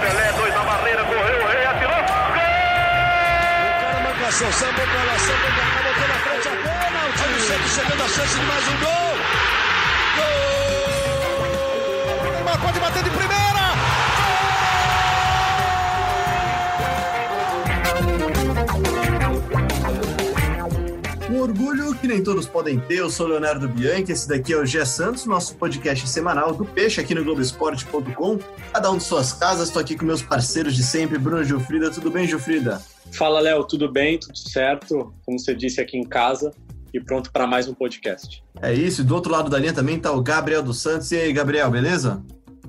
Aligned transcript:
Pelé, 0.00 0.32
dois 0.36 0.54
na 0.54 0.62
barreira, 0.64 1.04
correu, 1.04 1.42
o 1.42 1.46
rei 1.48 1.64
atirou. 1.64 2.02
Gol! 2.34 2.44
O 3.64 3.80
cara 3.80 4.00
marcação, 4.00 4.52
samba 4.52 4.82
pra 4.82 5.02
lá, 5.04 5.18
samba 5.18 5.48
pra 5.56 5.64
cá, 5.64 5.80
botou 5.82 6.08
na 6.08 6.14
frente 6.14 6.48
a 6.48 6.50
pênalti. 6.50 7.22
Olha 7.22 7.36
o 7.36 7.40
Santos 7.40 7.72
chegando 7.72 8.02
a 8.02 8.08
chance 8.08 8.38
de 8.38 8.44
mais 8.44 8.68
um 8.68 8.76
gol. 8.76 9.16
Gol! 10.16 10.68
O 12.28 12.30
Neymar 12.32 12.58
pode 12.60 12.78
bater 12.80 13.02
de 13.02 13.10
primeira. 13.10 13.49
Um 21.40 21.44
orgulho 21.44 21.94
que 21.94 22.06
nem 22.06 22.22
todos 22.22 22.46
podem 22.46 22.78
ter, 22.78 22.96
eu 22.96 23.08
sou 23.08 23.26
Leonardo 23.26 23.66
Bianchi, 23.66 24.12
esse 24.12 24.28
daqui 24.28 24.52
é 24.52 24.58
o 24.58 24.66
Gé 24.66 24.84
Santos, 24.84 25.24
nosso 25.24 25.56
podcast 25.56 26.06
semanal 26.06 26.52
do 26.52 26.66
Peixe 26.66 27.00
aqui 27.00 27.14
no 27.14 27.24
Globoesporte.com. 27.24 28.38
Cada 28.74 28.90
um 28.90 28.98
de 28.98 29.04
suas 29.04 29.32
casas, 29.32 29.68
estou 29.68 29.80
aqui 29.80 29.96
com 29.96 30.04
meus 30.04 30.20
parceiros 30.20 30.76
de 30.76 30.82
sempre, 30.82 31.16
Bruno 31.16 31.42
Gilfrida. 31.42 31.90
Tudo 31.90 32.10
bem, 32.10 32.28
Gilfrida? 32.28 32.82
Fala, 33.12 33.40
Léo, 33.40 33.64
tudo 33.64 33.90
bem? 33.90 34.18
Tudo 34.18 34.36
certo? 34.36 35.14
Como 35.24 35.38
você 35.38 35.54
disse 35.54 35.80
aqui 35.80 35.96
em 35.96 36.04
casa 36.04 36.52
e 36.92 37.00
pronto 37.00 37.32
para 37.32 37.46
mais 37.46 37.66
um 37.66 37.72
podcast. 37.72 38.44
É 38.60 38.74
isso, 38.74 39.00
e 39.00 39.04
do 39.04 39.14
outro 39.14 39.32
lado 39.32 39.48
da 39.48 39.58
linha 39.58 39.72
também 39.72 39.96
está 39.96 40.12
o 40.12 40.20
Gabriel 40.20 40.62
dos 40.62 40.82
Santos. 40.82 41.10
E 41.10 41.16
aí, 41.16 41.32
Gabriel, 41.32 41.70
beleza? 41.70 42.22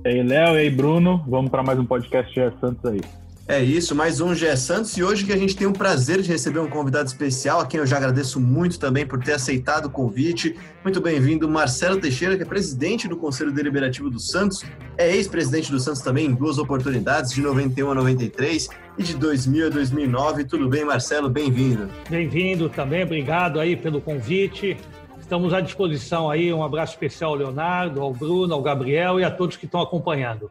E 0.05 0.07
aí, 0.07 0.23
Léo, 0.23 0.55
e 0.55 0.59
aí, 0.59 0.69
Bruno, 0.69 1.25
vamos 1.27 1.51
para 1.51 1.61
mais 1.61 1.77
um 1.77 1.85
podcast 1.85 2.33
Gé 2.33 2.49
Santos 2.61 2.85
aí. 2.85 3.01
É 3.47 3.61
isso, 3.61 3.95
mais 3.95 4.21
um 4.21 4.35
GE 4.35 4.55
Santos 4.55 4.95
e 4.95 5.03
hoje 5.03 5.25
que 5.25 5.33
a 5.33 5.37
gente 5.37 5.55
tem 5.55 5.65
o 5.65 5.73
prazer 5.73 6.21
de 6.21 6.29
receber 6.29 6.59
um 6.59 6.69
convidado 6.69 7.07
especial, 7.07 7.59
a 7.59 7.65
quem 7.65 7.79
eu 7.79 7.87
já 7.87 7.97
agradeço 7.97 8.39
muito 8.39 8.79
também 8.79 9.05
por 9.05 9.21
ter 9.21 9.33
aceitado 9.33 9.85
o 9.85 9.89
convite. 9.89 10.55
Muito 10.83 11.01
bem-vindo, 11.01 11.49
Marcelo 11.49 11.99
Teixeira, 11.99 12.37
que 12.37 12.43
é 12.43 12.45
presidente 12.45 13.07
do 13.07 13.17
Conselho 13.17 13.51
Deliberativo 13.51 14.09
do 14.09 14.19
Santos, 14.19 14.63
é 14.95 15.13
ex-presidente 15.15 15.71
do 15.71 15.79
Santos 15.79 16.01
também 16.01 16.27
em 16.27 16.33
duas 16.33 16.59
oportunidades, 16.59 17.31
de 17.31 17.41
91 17.41 17.91
a 17.91 17.95
93 17.95 18.69
e 18.97 19.03
de 19.03 19.15
2000 19.17 19.67
a 19.67 19.69
2009. 19.69 20.43
Tudo 20.45 20.69
bem, 20.69 20.85
Marcelo? 20.85 21.27
Bem-vindo. 21.27 21.89
Bem-vindo 22.09 22.69
também, 22.69 23.03
obrigado 23.03 23.59
aí 23.59 23.75
pelo 23.75 23.99
convite. 23.99 24.77
Estamos 25.19 25.51
à 25.53 25.61
disposição 25.61 26.29
aí, 26.29 26.53
um 26.53 26.63
abraço 26.63 26.93
especial 26.93 27.31
ao 27.31 27.37
Leonardo, 27.37 28.01
ao 28.01 28.13
Bruno, 28.13 28.53
ao 28.53 28.61
Gabriel 28.61 29.19
e 29.19 29.23
a 29.23 29.31
todos 29.31 29.57
que 29.57 29.65
estão 29.65 29.81
acompanhando. 29.81 30.49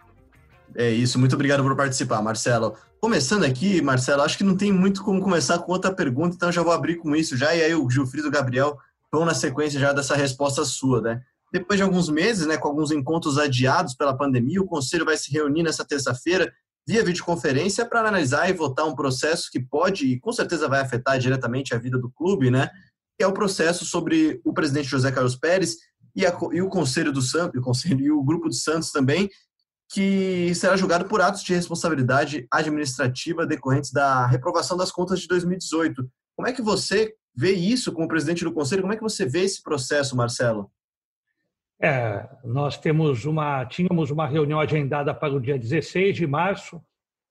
É 0.75 0.91
isso, 0.91 1.19
muito 1.19 1.35
obrigado 1.35 1.63
por 1.63 1.77
participar, 1.77 2.23
Marcelo. 2.23 2.77
Começando 3.01 3.45
aqui, 3.45 3.81
Marcelo, 3.83 4.23
acho 4.23 4.39
que 4.39 4.45
não 4.45 4.57
tem 4.57 4.73
muito 4.73 5.03
como 5.03 5.23
começar 5.23 5.59
com 5.59 5.73
outra 5.73 5.93
pergunta, 5.93 6.37
então 6.37 6.53
já 6.53 6.63
vou 6.63 6.73
abrir 6.73 6.97
com 6.97 7.17
isso 7.17 7.37
já, 7.37 7.55
e 7.55 7.63
aí 7.63 7.75
o 7.75 7.89
Gilfrido 7.91 8.27
e 8.27 8.29
o 8.29 8.33
Gabriel 8.33 8.79
vão 9.11 9.25
na 9.25 9.35
sequência 9.35 9.81
já 9.81 9.93
dessa 9.93 10.15
resposta 10.15 10.65
sua, 10.65 11.01
né? 11.01 11.23
Depois 11.53 11.79
de 11.79 11.83
alguns 11.83 12.09
meses, 12.09 12.47
né, 12.47 12.57
com 12.57 12.69
alguns 12.69 12.93
encontros 12.93 13.37
adiados 13.37 13.95
pela 13.95 14.17
pandemia, 14.17 14.63
o 14.63 14.67
Conselho 14.67 15.05
vai 15.05 15.17
se 15.17 15.33
reunir 15.33 15.65
nessa 15.65 15.85
terça-feira 15.85 16.53
via 16.87 17.05
videoconferência 17.05 17.85
para 17.85 18.01
analisar 18.01 18.49
e 18.49 18.53
votar 18.53 18.87
um 18.87 18.95
processo 18.95 19.51
que 19.51 19.61
pode 19.61 20.07
e 20.07 20.19
com 20.19 20.33
certeza 20.33 20.69
vai 20.69 20.81
afetar 20.81 21.19
diretamente 21.19 21.75
a 21.75 21.79
vida 21.79 21.99
do 21.99 22.11
clube, 22.11 22.51
né? 22.51 22.71
Que 23.19 23.25
é 23.25 23.27
o 23.27 23.33
processo 23.33 23.85
sobre 23.85 24.41
o 24.45 24.53
presidente 24.53 24.89
José 24.89 25.11
Carlos 25.11 25.37
Pérez 25.37 25.77
e, 26.15 26.25
a, 26.25 26.37
e 26.53 26.63
o 26.63 26.69
Conselho 26.69 27.13
do 27.13 27.23
Santos, 27.23 27.61
o 27.61 27.65
Conselho 27.65 28.01
e 28.01 28.11
o 28.11 28.23
Grupo 28.23 28.49
de 28.49 28.57
Santos 28.57 28.91
também, 28.91 29.29
que 29.93 30.55
será 30.55 30.77
julgado 30.77 31.07
por 31.07 31.21
atos 31.21 31.43
de 31.43 31.53
responsabilidade 31.53 32.47
administrativa 32.51 33.45
decorrentes 33.45 33.91
da 33.91 34.25
reprovação 34.25 34.77
das 34.77 34.93
contas 34.93 35.21
de 35.21 35.27
2018. 35.27 36.09
Como 36.37 36.47
é 36.47 36.53
que 36.53 36.63
você 36.63 37.15
vê 37.35 37.53
isso 37.53 37.93
como 37.93 38.07
presidente 38.07 38.45
do 38.45 38.53
conselho? 38.53 38.83
Como 38.83 38.93
é 38.93 38.97
que 38.97 39.03
você 39.03 39.27
vê 39.27 39.41
esse 39.41 39.61
processo, 39.63 40.17
Marcelo? 40.17 40.71
É, 41.83 42.29
nós 42.45 42.79
temos 42.79 43.25
uma, 43.25 43.65
tínhamos 43.67 44.11
uma 44.11 44.29
reunião 44.29 44.61
agendada 44.61 45.13
para 45.13 45.35
o 45.35 45.41
dia 45.41 45.59
16 45.59 46.15
de 46.15 46.27
março, 46.27 46.81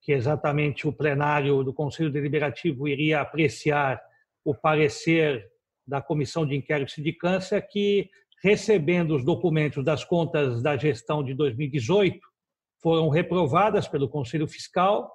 que 0.02 0.12
exatamente 0.12 0.88
o 0.88 0.92
plenário 0.92 1.64
do 1.64 1.74
Conselho 1.74 2.12
Deliberativo 2.12 2.88
iria 2.88 3.22
apreciar 3.22 4.02
o 4.44 4.54
parecer 4.54 5.48
da 5.88 6.02
Comissão 6.02 6.46
de 6.46 6.56
Inquérito 6.56 6.90
e 6.90 6.96
Sindicância, 6.96 7.62
que, 7.62 8.10
recebendo 8.44 9.16
os 9.16 9.24
documentos 9.24 9.84
das 9.84 10.04
contas 10.04 10.62
da 10.62 10.76
gestão 10.78 11.24
de 11.24 11.34
2018, 11.34 12.29
foram 12.82 13.10
reprovadas 13.10 13.88
pelo 13.88 14.10
Conselho 14.10 14.48
Fiscal, 14.48 15.12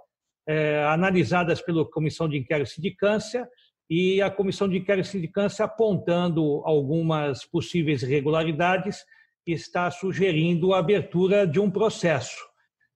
é, 0.47 0.84
analisadas 0.84 1.60
pela 1.62 1.84
Comissão 1.84 2.28
de 2.28 2.36
Inquérito 2.36 2.70
e 2.70 2.75
Sindicância, 2.75 3.48
e 3.88 4.22
a 4.22 4.30
Comissão 4.30 4.69
de 4.69 4.78
Inquérito 4.78 5.06
e 5.06 5.10
Sindicância 5.10 5.64
apontando 5.64 6.62
algumas 6.64 7.44
possíveis 7.44 8.02
irregularidades 8.02 9.04
está 9.47 9.91
sugerindo 9.91 10.72
a 10.72 10.78
abertura 10.78 11.47
de 11.47 11.60
um 11.60 11.70
processo 11.70 12.38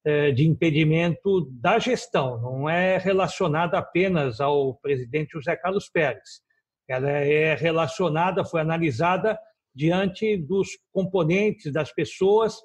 é, 0.04 0.30
de 0.30 0.46
impedimento 0.46 1.46
da 1.50 1.78
gestão, 1.78 2.40
não 2.40 2.68
é 2.68 2.96
relacionada 2.96 3.78
apenas 3.78 4.40
ao 4.40 4.74
presidente 4.76 5.32
José 5.32 5.54
Carlos 5.56 5.88
Pérez. 5.88 6.40
Ela 6.88 7.10
é 7.10 7.54
relacionada, 7.54 8.44
foi 8.44 8.62
analisada 8.62 9.38
diante 9.74 10.36
dos 10.36 10.68
componentes 10.90 11.70
das 11.70 11.92
pessoas 11.92 12.58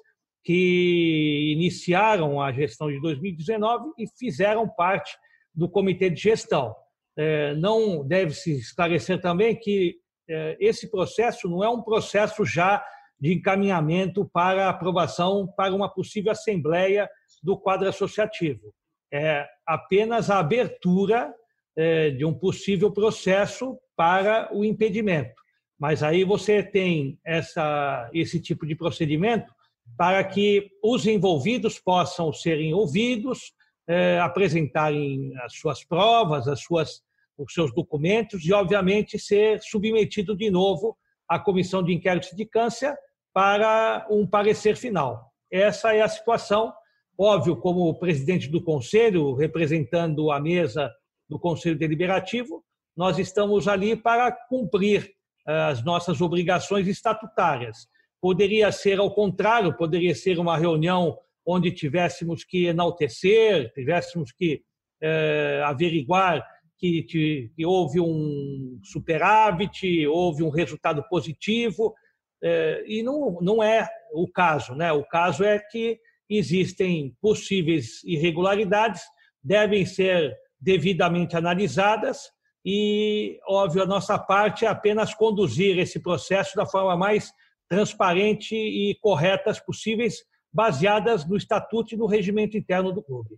que 0.44 1.54
iniciaram 1.56 2.40
a 2.40 2.52
gestão 2.52 2.88
de 2.88 3.00
2019 3.00 3.92
e 3.98 4.06
fizeram 4.18 4.68
parte 4.68 5.16
do 5.54 5.68
comitê 5.68 6.10
de 6.10 6.20
gestão. 6.20 6.74
É, 7.16 7.54
não 7.54 8.06
deve-se 8.06 8.58
esclarecer 8.58 9.20
também 9.20 9.56
que 9.56 9.96
é, 10.28 10.56
esse 10.60 10.90
processo 10.90 11.48
não 11.48 11.64
é 11.64 11.68
um 11.68 11.80
processo 11.80 12.44
já 12.44 12.84
de 13.18 13.32
encaminhamento 13.32 14.28
para 14.32 14.68
aprovação 14.68 15.46
para 15.56 15.74
uma 15.74 15.88
possível 15.88 16.32
assembleia 16.32 17.08
do 17.42 17.56
quadro 17.56 17.88
associativo. 17.88 18.74
É 19.12 19.46
apenas 19.66 20.28
a 20.28 20.40
abertura 20.40 21.32
é, 21.76 22.10
de 22.10 22.24
um 22.24 22.34
possível 22.34 22.92
processo 22.92 23.78
para 23.96 24.50
o 24.52 24.64
impedimento. 24.64 25.34
Mas 25.78 26.02
aí 26.02 26.24
você 26.24 26.62
tem 26.62 27.18
essa, 27.24 28.10
esse 28.12 28.40
tipo 28.40 28.66
de 28.66 28.74
procedimento 28.74 29.53
para 29.96 30.22
que 30.24 30.70
os 30.82 31.06
envolvidos 31.06 31.78
possam 31.78 32.32
serem 32.32 32.74
ouvidos, 32.74 33.52
eh, 33.86 34.18
apresentarem 34.18 35.32
as 35.42 35.54
suas 35.56 35.84
provas, 35.84 36.48
as 36.48 36.60
suas, 36.60 37.02
os 37.38 37.52
seus 37.52 37.72
documentos 37.74 38.44
e, 38.44 38.52
obviamente, 38.52 39.18
ser 39.18 39.60
submetido 39.62 40.36
de 40.36 40.50
novo 40.50 40.96
à 41.28 41.38
comissão 41.38 41.82
de 41.82 41.92
inquérito 41.92 42.34
de 42.34 42.44
câncer 42.44 42.96
para 43.32 44.06
um 44.10 44.26
parecer 44.26 44.76
final. 44.76 45.32
Essa 45.50 45.94
é 45.94 46.00
a 46.00 46.08
situação. 46.08 46.72
Óbvio, 47.16 47.56
como 47.56 47.98
presidente 47.98 48.48
do 48.48 48.62
conselho, 48.62 49.34
representando 49.34 50.32
a 50.32 50.40
mesa 50.40 50.90
do 51.28 51.38
conselho 51.38 51.78
deliberativo, 51.78 52.64
nós 52.96 53.18
estamos 53.18 53.68
ali 53.68 53.94
para 53.96 54.32
cumprir 54.32 55.12
as 55.46 55.84
nossas 55.84 56.20
obrigações 56.20 56.86
estatutárias. 56.86 57.86
Poderia 58.24 58.72
ser 58.72 58.98
ao 59.00 59.14
contrário, 59.14 59.76
poderia 59.76 60.14
ser 60.14 60.38
uma 60.38 60.56
reunião 60.56 61.18
onde 61.44 61.70
tivéssemos 61.70 62.42
que 62.42 62.64
enaltecer, 62.64 63.70
tivéssemos 63.74 64.32
que 64.32 64.62
é, 64.98 65.60
averiguar 65.62 66.42
que, 66.78 67.02
que, 67.02 67.50
que, 67.54 67.66
houve 67.66 68.00
um 68.00 68.80
superávit, 68.82 70.06
houve 70.06 70.42
um 70.42 70.48
resultado 70.48 71.06
positivo, 71.06 71.94
é, 72.42 72.82
e 72.86 73.02
não, 73.02 73.38
não 73.42 73.62
é 73.62 73.86
o 74.14 74.26
caso. 74.26 74.74
Né? 74.74 74.90
O 74.90 75.04
caso 75.04 75.44
é 75.44 75.58
que 75.58 76.00
existem 76.26 77.14
possíveis 77.20 78.02
irregularidades, 78.04 79.02
devem 79.42 79.84
ser 79.84 80.34
devidamente 80.58 81.36
analisadas 81.36 82.30
e, 82.64 83.38
óbvio, 83.46 83.82
a 83.82 83.86
nossa 83.86 84.18
parte 84.18 84.64
é 84.64 84.68
apenas 84.68 85.12
conduzir 85.12 85.78
esse 85.78 86.00
processo 86.00 86.56
da 86.56 86.64
forma 86.64 86.96
mais 86.96 87.30
transparente 87.74 88.54
e 88.54 88.96
corretas 89.00 89.58
possíveis, 89.58 90.24
baseadas 90.52 91.28
no 91.28 91.36
estatuto 91.36 91.92
e 91.92 91.98
no 91.98 92.06
regimento 92.06 92.56
interno 92.56 92.92
do 92.92 93.02
clube. 93.02 93.30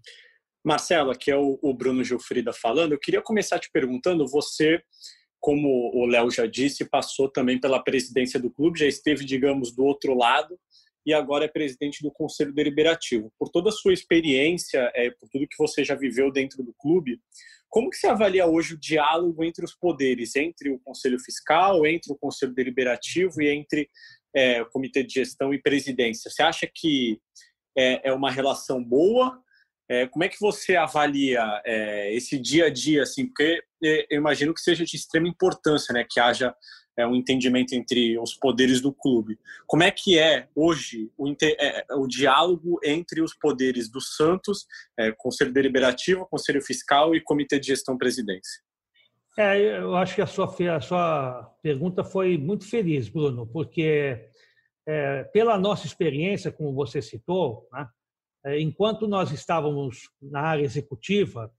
Marcelo, 0.62 1.10
aqui 1.10 1.30
é 1.30 1.36
o 1.36 1.72
Bruno 1.72 2.04
Gilfrida 2.04 2.52
falando. 2.52 2.92
Eu 2.92 2.98
queria 2.98 3.22
começar 3.22 3.58
te 3.58 3.70
perguntando, 3.72 4.26
você, 4.26 4.82
como 5.40 5.90
o 5.94 6.04
Léo 6.04 6.30
já 6.30 6.44
disse, 6.44 6.84
passou 6.84 7.30
também 7.30 7.58
pela 7.58 7.82
presidência 7.82 8.38
do 8.38 8.50
clube, 8.50 8.80
já 8.80 8.86
esteve, 8.86 9.24
digamos, 9.24 9.74
do 9.74 9.84
outro 9.84 10.14
lado 10.14 10.58
e 11.06 11.14
agora 11.14 11.44
é 11.44 11.48
presidente 11.48 12.02
do 12.02 12.10
Conselho 12.10 12.52
Deliberativo. 12.52 13.32
Por 13.38 13.48
toda 13.48 13.70
a 13.70 13.72
sua 13.72 13.94
experiência, 13.94 14.90
é, 14.94 15.08
por 15.10 15.28
tudo 15.30 15.48
que 15.48 15.56
você 15.56 15.84
já 15.84 15.94
viveu 15.94 16.30
dentro 16.30 16.62
do 16.62 16.74
clube, 16.74 17.20
como 17.68 17.90
que 17.90 17.96
você 17.96 18.06
avalia 18.08 18.46
hoje 18.46 18.74
o 18.74 18.80
diálogo 18.80 19.44
entre 19.44 19.64
os 19.64 19.74
poderes, 19.74 20.34
entre 20.34 20.70
o 20.70 20.78
Conselho 20.80 21.18
Fiscal, 21.20 21.86
entre 21.86 22.12
o 22.12 22.16
Conselho 22.16 22.54
Deliberativo 22.54 23.40
e 23.40 23.48
entre 23.48 23.88
é, 24.36 24.62
Comitê 24.66 25.02
de 25.02 25.14
Gestão 25.14 25.54
e 25.54 25.60
Presidência? 25.60 26.30
Você 26.30 26.42
acha 26.42 26.68
que 26.72 27.18
é, 27.76 28.10
é 28.10 28.12
uma 28.12 28.30
relação 28.30 28.84
boa? 28.84 29.40
É, 29.88 30.06
como 30.06 30.24
é 30.24 30.28
que 30.28 30.40
você 30.40 30.76
avalia 30.76 31.42
é, 31.64 32.14
esse 32.14 32.38
dia 32.38 32.66
a 32.66 32.70
dia, 32.70 33.02
assim? 33.02 33.26
Porque 33.26 33.62
é, 33.82 34.06
eu 34.10 34.18
imagino 34.18 34.52
que 34.52 34.60
seja 34.60 34.84
de 34.84 34.96
extrema 34.96 35.28
importância, 35.28 35.92
né, 35.92 36.04
que 36.08 36.18
haja 36.18 36.54
é, 36.98 37.06
um 37.06 37.14
entendimento 37.14 37.72
entre 37.72 38.18
os 38.18 38.34
poderes 38.34 38.80
do 38.80 38.92
clube. 38.92 39.38
Como 39.66 39.82
é 39.82 39.90
que 39.90 40.18
é 40.18 40.48
hoje 40.54 41.10
o, 41.16 41.32
o 41.98 42.08
diálogo 42.08 42.80
entre 42.82 43.22
os 43.22 43.32
poderes 43.34 43.88
do 43.88 44.00
Santos, 44.00 44.66
Conselho 45.18 45.52
Deliberativo, 45.52 46.26
Conselho 46.26 46.62
Fiscal 46.62 47.14
e 47.14 47.20
Comitê 47.20 47.60
de 47.60 47.66
Gestão 47.66 47.98
Presidência? 47.98 48.65
É, 49.38 49.78
eu 49.78 49.94
acho 49.96 50.14
que 50.14 50.22
a 50.22 50.26
sua, 50.26 50.46
a 50.74 50.80
sua 50.80 51.54
pergunta 51.62 52.02
foi 52.02 52.38
muito 52.38 52.68
feliz, 52.68 53.08
Bruno, 53.08 53.46
porque 53.46 54.30
é, 54.86 55.24
pela 55.24 55.58
nossa 55.58 55.86
experiência, 55.86 56.50
como 56.50 56.72
você 56.72 57.02
citou, 57.02 57.68
né, 57.72 57.86
é, 58.46 58.60
enquanto 58.60 59.06
nós 59.06 59.32
estávamos 59.32 60.08
na 60.22 60.40
área 60.40 60.62
executiva, 60.62 61.52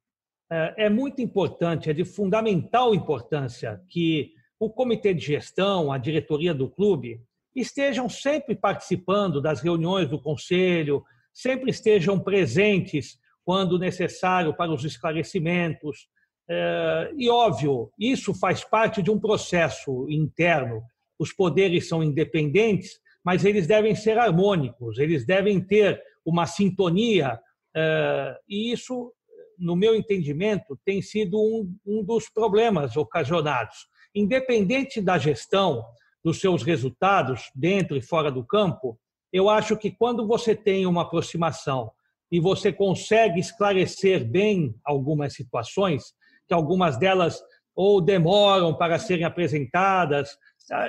é, 0.49 0.85
é 0.85 0.89
muito 0.89 1.21
importante, 1.21 1.89
é 1.89 1.93
de 1.93 2.05
fundamental 2.05 2.95
importância 2.95 3.81
que 3.89 4.33
o 4.59 4.69
comitê 4.69 5.13
de 5.13 5.25
gestão, 5.25 5.91
a 5.91 5.97
diretoria 5.97 6.53
do 6.53 6.69
clube, 6.69 7.21
estejam 7.55 8.07
sempre 8.07 8.55
participando 8.55 9.41
das 9.41 9.61
reuniões 9.61 10.09
do 10.09 10.19
conselho, 10.19 11.03
sempre 11.33 11.69
estejam 11.69 12.19
presentes 12.19 13.19
quando 13.45 13.77
necessário 13.77 14.55
para 14.55 14.71
os 14.71 14.83
esclarecimentos. 14.83 16.07
É, 16.49 17.11
e, 17.17 17.29
óbvio, 17.29 17.91
isso 17.99 18.33
faz 18.33 18.63
parte 18.63 19.01
de 19.01 19.11
um 19.11 19.19
processo 19.19 20.07
interno. 20.09 20.81
Os 21.19 21.33
poderes 21.33 21.87
são 21.87 22.03
independentes, 22.03 22.99
mas 23.23 23.43
eles 23.43 23.67
devem 23.67 23.95
ser 23.95 24.17
harmônicos, 24.17 24.97
eles 24.99 25.25
devem 25.25 25.59
ter 25.59 26.01
uma 26.25 26.45
sintonia, 26.45 27.39
é, 27.75 28.37
e 28.47 28.71
isso, 28.71 29.13
no 29.57 29.75
meu 29.75 29.95
entendimento, 29.95 30.79
tem 30.85 31.01
sido 31.01 31.37
um, 31.39 31.75
um 31.85 32.03
dos 32.03 32.29
problemas 32.29 32.95
ocasionados 32.95 33.87
independente 34.17 34.99
da 34.99 35.17
gestão 35.17 35.85
dos 36.23 36.39
seus 36.39 36.63
resultados 36.63 37.51
dentro 37.55 37.95
e 37.95 38.01
fora 38.01 38.31
do 38.31 38.43
campo, 38.43 38.99
eu 39.31 39.49
acho 39.49 39.77
que 39.77 39.91
quando 39.91 40.25
você 40.25 40.55
tem 40.55 40.85
uma 40.85 41.03
aproximação 41.03 41.91
e 42.31 42.39
você 42.39 42.73
consegue 42.73 43.39
esclarecer 43.39 44.25
bem 44.25 44.75
algumas 44.83 45.33
situações, 45.33 46.13
que 46.47 46.53
algumas 46.53 46.97
delas 46.97 47.41
ou 47.75 48.01
demoram 48.01 48.75
para 48.75 48.97
serem 48.97 49.23
apresentadas, 49.23 50.35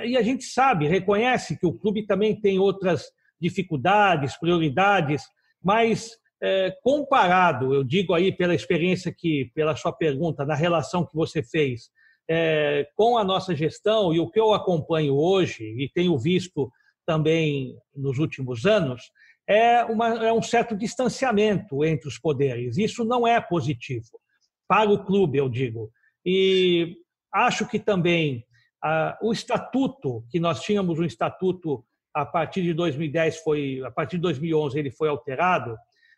e 0.04 0.16
a 0.16 0.22
gente 0.22 0.44
sabe, 0.44 0.88
reconhece 0.88 1.58
que 1.58 1.66
o 1.66 1.72
clube 1.72 2.06
também 2.06 2.40
tem 2.40 2.58
outras 2.58 3.04
dificuldades, 3.40 4.36
prioridades, 4.38 5.22
mas 5.62 6.10
é, 6.42 6.74
comparado, 6.82 7.74
eu 7.74 7.84
digo 7.84 8.14
aí 8.14 8.32
pela 8.32 8.54
experiência 8.54 9.14
que, 9.16 9.50
pela 9.54 9.76
sua 9.76 9.92
pergunta, 9.92 10.44
na 10.44 10.54
relação 10.54 11.04
que 11.04 11.14
você 11.14 11.42
fez 11.42 11.90
é, 12.28 12.88
com 12.96 13.16
a 13.16 13.24
nossa 13.24 13.54
gestão 13.54 14.12
e 14.12 14.20
o 14.20 14.30
que 14.30 14.40
eu 14.40 14.52
acompanho 14.52 15.14
hoje 15.16 15.64
e 15.64 15.88
tenho 15.92 16.16
visto 16.18 16.70
também 17.06 17.74
nos 17.94 18.18
últimos 18.18 18.66
anos 18.66 19.10
é, 19.46 19.82
uma, 19.84 20.26
é 20.26 20.32
um 20.32 20.42
certo 20.42 20.76
distanciamento 20.76 21.84
entre 21.84 22.06
os 22.06 22.18
poderes. 22.18 22.76
Isso 22.76 23.04
não 23.04 23.26
é 23.26 23.40
positivo 23.40 24.18
para 24.68 24.90
o 24.90 25.04
clube, 25.04 25.38
eu 25.38 25.48
digo. 25.48 25.90
E 26.24 26.96
acho 27.32 27.66
que 27.66 27.78
também 27.78 28.44
ah, 28.84 29.18
o 29.22 29.32
estatuto 29.32 30.24
que 30.30 30.38
nós 30.38 30.60
tínhamos 30.60 30.98
um 30.98 31.04
estatuto 31.04 31.84
a 32.14 32.24
partir 32.24 32.62
de 32.62 32.74
2010 32.74 33.38
foi 33.38 33.82
a 33.84 33.90
partir 33.90 34.16
de 34.16 34.22
2011 34.22 34.78
ele 34.78 34.90
foi 34.90 35.08
alterado 35.08 35.76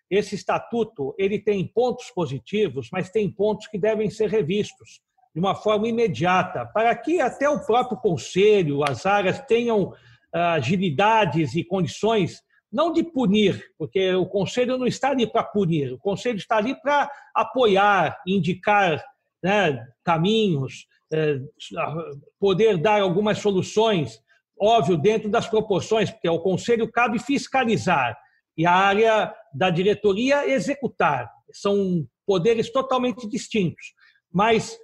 esse 0.08 0.34
estatuto 0.34 1.14
ele 1.18 1.38
tem 1.38 1.66
pontos 1.66 2.10
positivos 2.10 2.88
mas 2.92 3.10
tem 3.10 3.30
pontos 3.30 3.66
que 3.66 3.78
devem 3.78 4.08
ser 4.08 4.28
revistos 4.28 5.00
de 5.34 5.40
uma 5.40 5.54
forma 5.54 5.88
imediata, 5.88 6.66
para 6.66 6.94
que 6.96 7.20
até 7.20 7.48
o 7.48 7.64
próprio 7.64 7.96
conselho, 7.98 8.82
as 8.82 9.06
áreas 9.06 9.40
tenham 9.46 9.94
ah, 10.34 10.54
agilidades 10.54 11.54
e 11.54 11.64
condições, 11.64 12.42
não 12.72 12.92
de 12.92 13.02
punir, 13.02 13.64
porque 13.78 14.14
o 14.14 14.26
conselho 14.26 14.78
não 14.78 14.86
está 14.86 15.10
ali 15.10 15.26
para 15.26 15.42
punir, 15.42 15.92
o 15.92 15.98
conselho 15.98 16.36
está 16.36 16.56
ali 16.56 16.80
para 16.80 17.10
apoiar, 17.34 18.20
indicar 18.26 19.02
né, 19.42 19.84
caminhos, 20.04 20.86
eh, 21.12 21.40
poder 22.38 22.76
dar 22.76 23.00
algumas 23.00 23.38
soluções, 23.38 24.20
óbvio, 24.60 24.96
dentro 24.96 25.28
das 25.28 25.48
proporções, 25.48 26.10
porque 26.10 26.28
ao 26.28 26.42
conselho 26.42 26.90
cabe 26.90 27.18
fiscalizar 27.18 28.16
e 28.56 28.66
a 28.66 28.72
área 28.72 29.34
da 29.52 29.70
diretoria 29.70 30.48
executar. 30.48 31.30
São 31.52 32.06
poderes 32.26 32.70
totalmente 32.70 33.28
distintos. 33.28 33.94
Mas 34.32 34.78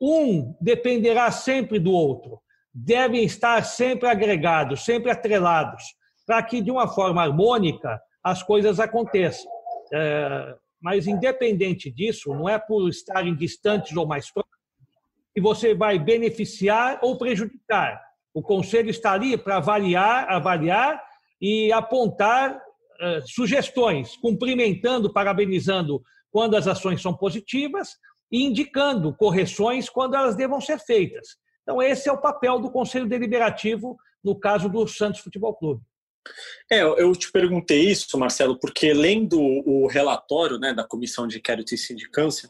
um 0.00 0.54
dependerá 0.60 1.30
sempre 1.30 1.78
do 1.78 1.92
outro. 1.92 2.40
Devem 2.72 3.24
estar 3.24 3.64
sempre 3.64 4.08
agregados, 4.08 4.84
sempre 4.84 5.10
atrelados, 5.10 5.82
para 6.30 6.44
que, 6.44 6.62
de 6.62 6.70
uma 6.70 6.86
forma 6.86 7.24
harmônica, 7.24 8.00
as 8.22 8.40
coisas 8.40 8.78
aconteçam. 8.78 9.50
É, 9.92 10.54
mas, 10.80 11.08
independente 11.08 11.90
disso, 11.90 12.32
não 12.32 12.48
é 12.48 12.56
por 12.56 12.88
estarem 12.88 13.34
distantes 13.34 13.96
ou 13.96 14.06
mais 14.06 14.30
próximos 14.30 14.56
que 15.34 15.40
você 15.40 15.74
vai 15.74 15.98
beneficiar 15.98 17.00
ou 17.02 17.18
prejudicar. 17.18 18.00
O 18.32 18.42
conselho 18.42 18.90
está 18.90 19.10
ali 19.10 19.36
para 19.36 19.56
avaliar, 19.56 20.30
avaliar 20.30 21.02
e 21.40 21.72
apontar 21.72 22.62
é, 23.00 23.22
sugestões, 23.22 24.16
cumprimentando, 24.16 25.12
parabenizando 25.12 26.00
quando 26.30 26.54
as 26.54 26.68
ações 26.68 27.02
são 27.02 27.12
positivas 27.12 27.96
e 28.30 28.44
indicando 28.44 29.12
correções 29.16 29.90
quando 29.90 30.14
elas 30.14 30.36
devam 30.36 30.60
ser 30.60 30.78
feitas. 30.78 31.26
Então, 31.64 31.82
esse 31.82 32.08
é 32.08 32.12
o 32.12 32.20
papel 32.20 32.60
do 32.60 32.70
Conselho 32.70 33.08
Deliberativo 33.08 33.96
no 34.22 34.38
caso 34.38 34.68
do 34.68 34.86
Santos 34.86 35.18
Futebol 35.18 35.56
Clube. 35.56 35.89
É, 36.70 36.82
eu 36.82 37.12
te 37.16 37.32
perguntei 37.32 37.90
isso, 37.90 38.16
Marcelo, 38.18 38.58
porque 38.58 38.92
lendo 38.92 39.40
o 39.40 39.86
relatório 39.86 40.58
né, 40.58 40.72
da 40.72 40.84
Comissão 40.84 41.26
de 41.26 41.38
Inquérito 41.38 41.74
e 41.74 41.78
Sindicância, 41.78 42.48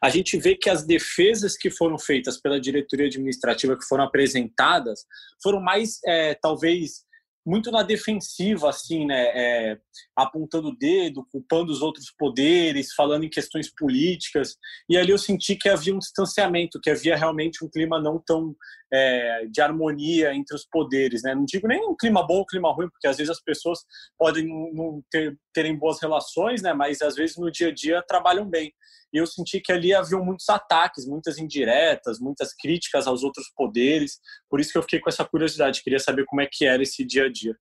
a 0.00 0.10
gente 0.10 0.36
vê 0.38 0.54
que 0.54 0.68
as 0.68 0.84
defesas 0.84 1.56
que 1.56 1.70
foram 1.70 1.98
feitas 1.98 2.36
pela 2.36 2.60
diretoria 2.60 3.06
administrativa, 3.06 3.76
que 3.76 3.86
foram 3.86 4.04
apresentadas, 4.04 5.06
foram 5.42 5.60
mais, 5.60 6.00
é, 6.04 6.34
talvez, 6.34 7.04
muito 7.44 7.70
na 7.70 7.82
defensiva, 7.82 8.70
assim, 8.70 9.06
né? 9.06 9.26
É, 9.34 9.78
apontando 10.16 10.68
o 10.68 10.76
dedo, 10.76 11.26
culpando 11.30 11.72
os 11.72 11.82
outros 11.82 12.12
poderes, 12.16 12.94
falando 12.94 13.24
em 13.24 13.30
questões 13.30 13.72
políticas. 13.74 14.56
E 14.88 14.96
ali 14.96 15.10
eu 15.10 15.18
senti 15.18 15.56
que 15.56 15.68
havia 15.68 15.94
um 15.94 15.98
distanciamento, 15.98 16.80
que 16.80 16.90
havia 16.90 17.16
realmente 17.16 17.64
um 17.64 17.68
clima 17.68 18.00
não 18.00 18.22
tão 18.24 18.54
é, 18.92 19.46
de 19.50 19.60
harmonia 19.60 20.34
entre 20.34 20.54
os 20.54 20.66
poderes, 20.70 21.22
né? 21.22 21.34
Não 21.34 21.44
digo 21.44 21.66
nem 21.66 21.84
um 21.88 21.96
clima 21.96 22.26
bom 22.26 22.42
um 22.42 22.46
clima 22.46 22.72
ruim, 22.72 22.88
porque 22.90 23.08
às 23.08 23.16
vezes 23.16 23.30
as 23.30 23.42
pessoas 23.42 23.80
podem 24.18 24.46
não 24.46 25.02
ter, 25.10 25.36
terem 25.52 25.76
boas 25.76 26.00
relações, 26.00 26.62
né? 26.62 26.72
Mas 26.72 27.02
às 27.02 27.14
vezes 27.14 27.36
no 27.36 27.50
dia 27.50 27.68
a 27.68 27.74
dia 27.74 28.02
trabalham 28.06 28.48
bem. 28.48 28.72
E 29.12 29.18
eu 29.18 29.26
senti 29.26 29.60
que 29.60 29.70
ali 29.70 29.92
havia 29.92 30.18
muitos 30.18 30.48
ataques, 30.48 31.06
muitas 31.06 31.38
indiretas, 31.38 32.18
muitas 32.18 32.54
críticas 32.54 33.06
aos 33.06 33.22
outros 33.22 33.50
poderes. 33.54 34.18
Por 34.48 34.58
isso 34.58 34.72
que 34.72 34.78
eu 34.78 34.82
fiquei 34.82 35.00
com 35.00 35.10
essa 35.10 35.24
curiosidade, 35.24 35.82
queria 35.82 35.98
saber 35.98 36.24
como 36.24 36.40
é 36.40 36.48
que 36.50 36.64
era 36.64 36.82
esse 36.82 37.04
dia 37.04 37.26
a 37.26 37.30
dia. 37.30 37.54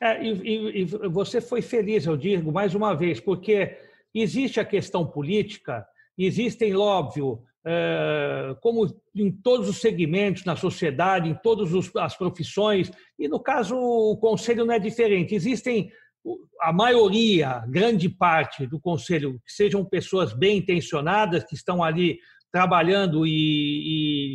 É, 0.00 0.22
e, 0.22 0.82
e, 0.82 0.84
você 0.84 1.40
foi 1.40 1.62
feliz, 1.62 2.06
eu 2.06 2.16
digo, 2.16 2.52
mais 2.52 2.74
uma 2.74 2.94
vez, 2.94 3.20
porque 3.20 3.76
existe 4.14 4.60
a 4.60 4.64
questão 4.64 5.06
política, 5.06 5.86
existem, 6.18 6.76
óbvio, 6.76 7.42
é, 7.66 8.54
como 8.60 8.86
em 9.14 9.32
todos 9.32 9.68
os 9.68 9.80
segmentos 9.80 10.44
na 10.44 10.56
sociedade, 10.56 11.28
em 11.28 11.34
todas 11.34 11.70
as 11.96 12.16
profissões, 12.16 12.90
e 13.18 13.26
no 13.26 13.40
caso 13.40 13.76
o 13.76 14.16
conselho 14.18 14.64
não 14.64 14.74
é 14.74 14.78
diferente. 14.78 15.34
Existem 15.34 15.90
a 16.60 16.72
maioria, 16.72 17.64
grande 17.68 18.08
parte 18.08 18.66
do 18.66 18.80
conselho, 18.80 19.40
que 19.44 19.52
sejam 19.52 19.84
pessoas 19.84 20.32
bem 20.32 20.58
intencionadas, 20.58 21.44
que 21.44 21.54
estão 21.54 21.82
ali 21.82 22.18
trabalhando 22.50 23.26
e, 23.26 23.30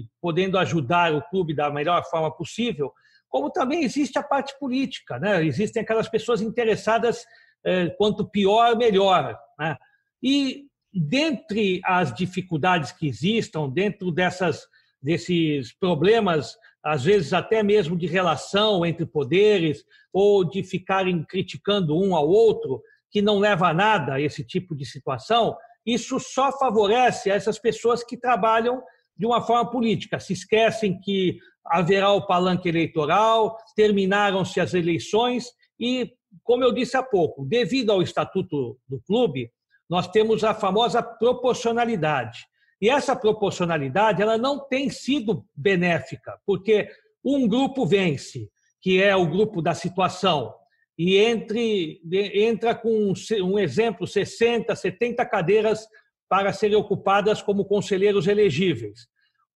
e, 0.02 0.08
podendo 0.22 0.58
ajudar 0.58 1.14
o 1.14 1.22
clube 1.30 1.56
da 1.56 1.72
melhor 1.72 2.04
forma 2.10 2.30
possível, 2.30 2.92
como 3.30 3.50
também 3.50 3.84
existe 3.84 4.18
a 4.20 4.24
parte 4.24 4.58
política, 4.60 5.18
né? 5.20 5.44
Existem 5.46 5.82
aquelas 5.82 6.10
pessoas 6.10 6.42
interessadas 6.42 7.26
eh, 7.64 7.90
quanto 7.98 8.28
pior, 8.28 8.76
melhor, 8.76 9.40
né? 9.58 9.78
E 10.22 10.66
dentre 10.94 11.80
as 11.86 12.14
dificuldades 12.14 12.92
que 12.92 13.08
existam, 13.08 13.70
dentro 13.70 14.12
dessas 14.12 14.68
desses 15.02 15.74
problemas 15.74 16.58
às 16.84 17.04
vezes 17.04 17.34
até 17.34 17.62
mesmo 17.62 17.98
de 17.98 18.08
relação 18.08 18.86
entre 18.86 19.06
poderes, 19.06 19.84
ou 20.14 20.44
de 20.44 20.64
ficarem 20.64 21.24
criticando 21.24 21.98
um 21.98 22.16
ao 22.16 22.28
outro, 22.28 22.82
que 23.12 23.22
não 23.22 23.40
leva 23.40 23.68
a 23.68 23.74
nada 23.74 24.22
esse 24.22 24.44
tipo 24.46 24.76
de 24.76 24.86
situação, 24.86 25.58
isso 25.86 26.20
só 26.20 26.52
favorece 26.58 27.30
essas 27.30 27.58
pessoas 27.58 28.04
que 28.04 28.18
trabalham 28.18 28.82
de 29.18 29.26
uma 29.26 29.42
forma 29.42 29.70
política. 29.70 30.20
Se 30.20 30.34
esquecem 30.34 31.00
que 31.00 31.38
haverá 31.66 32.12
o 32.12 32.26
palanque 32.26 32.70
eleitoral, 32.70 33.58
terminaram-se 33.76 34.60
as 34.60 34.74
eleições 34.74 35.52
e, 35.80 36.12
como 36.44 36.64
eu 36.64 36.72
disse 36.72 36.96
há 36.96 37.04
pouco, 37.04 37.46
devido 37.46 37.92
ao 37.92 38.02
estatuto 38.02 38.78
do 38.88 39.02
clube, 39.02 39.52
nós 39.90 40.08
temos 40.08 40.44
a 40.44 40.54
famosa 40.54 41.02
proporcionalidade. 41.02 42.46
E 42.82 42.90
essa 42.90 43.16
proporcionalidade 43.16 44.22
ela 44.22 44.38
não 44.38 44.60
tem 44.68 44.90
sido 44.90 45.46
benéfica, 45.56 46.40
porque 46.46 46.90
um 47.24 47.48
grupo 47.48 47.86
vence, 47.86 48.50
que 48.82 49.02
é 49.02 49.16
o 49.16 49.30
grupo 49.30 49.62
da 49.62 49.74
situação, 49.74 50.54
e 50.98 51.18
entre, 51.18 52.02
entra 52.34 52.76
com 52.76 53.14
um 53.42 53.60
exemplo, 53.60 54.06
60, 54.06 54.76
70 54.76 55.26
cadeiras 55.26 55.88
para 56.30 56.54
serem 56.54 56.76
ocupadas 56.76 57.42
como 57.42 57.66
conselheiros 57.66 58.28
elegíveis. 58.28 59.08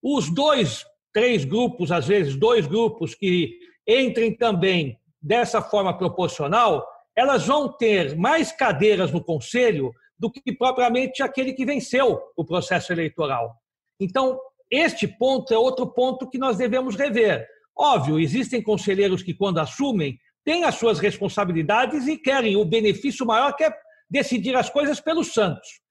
Os 0.01 0.33
dois, 0.33 0.85
três 1.13 1.45
grupos, 1.45 1.91
às 1.91 2.07
vezes 2.07 2.35
dois 2.35 2.65
grupos 2.65 3.13
que 3.13 3.57
entrem 3.87 4.35
também 4.35 4.97
dessa 5.21 5.61
forma 5.61 5.97
proporcional, 5.97 6.85
elas 7.15 7.45
vão 7.45 7.71
ter 7.71 8.17
mais 8.17 8.51
cadeiras 8.51 9.11
no 9.11 9.23
conselho 9.23 9.91
do 10.17 10.31
que 10.31 10.55
propriamente 10.55 11.21
aquele 11.21 11.53
que 11.53 11.65
venceu 11.65 12.21
o 12.35 12.45
processo 12.45 12.91
eleitoral. 12.91 13.55
Então, 13.99 14.39
este 14.71 15.07
ponto 15.07 15.53
é 15.53 15.57
outro 15.57 15.87
ponto 15.87 16.29
que 16.29 16.37
nós 16.37 16.57
devemos 16.57 16.95
rever. 16.95 17.47
Óbvio, 17.75 18.19
existem 18.19 18.61
conselheiros 18.61 19.23
que, 19.23 19.33
quando 19.33 19.59
assumem, 19.59 20.17
têm 20.43 20.63
as 20.63 20.75
suas 20.75 20.99
responsabilidades 20.99 22.07
e 22.07 22.17
querem 22.17 22.55
o 22.55 22.65
benefício 22.65 23.25
maior, 23.25 23.55
que 23.55 23.63
é 23.63 23.73
decidir 24.09 24.55
as 24.55 24.69
coisas 24.69 24.99
pelos 24.99 25.33
santos. 25.33 25.81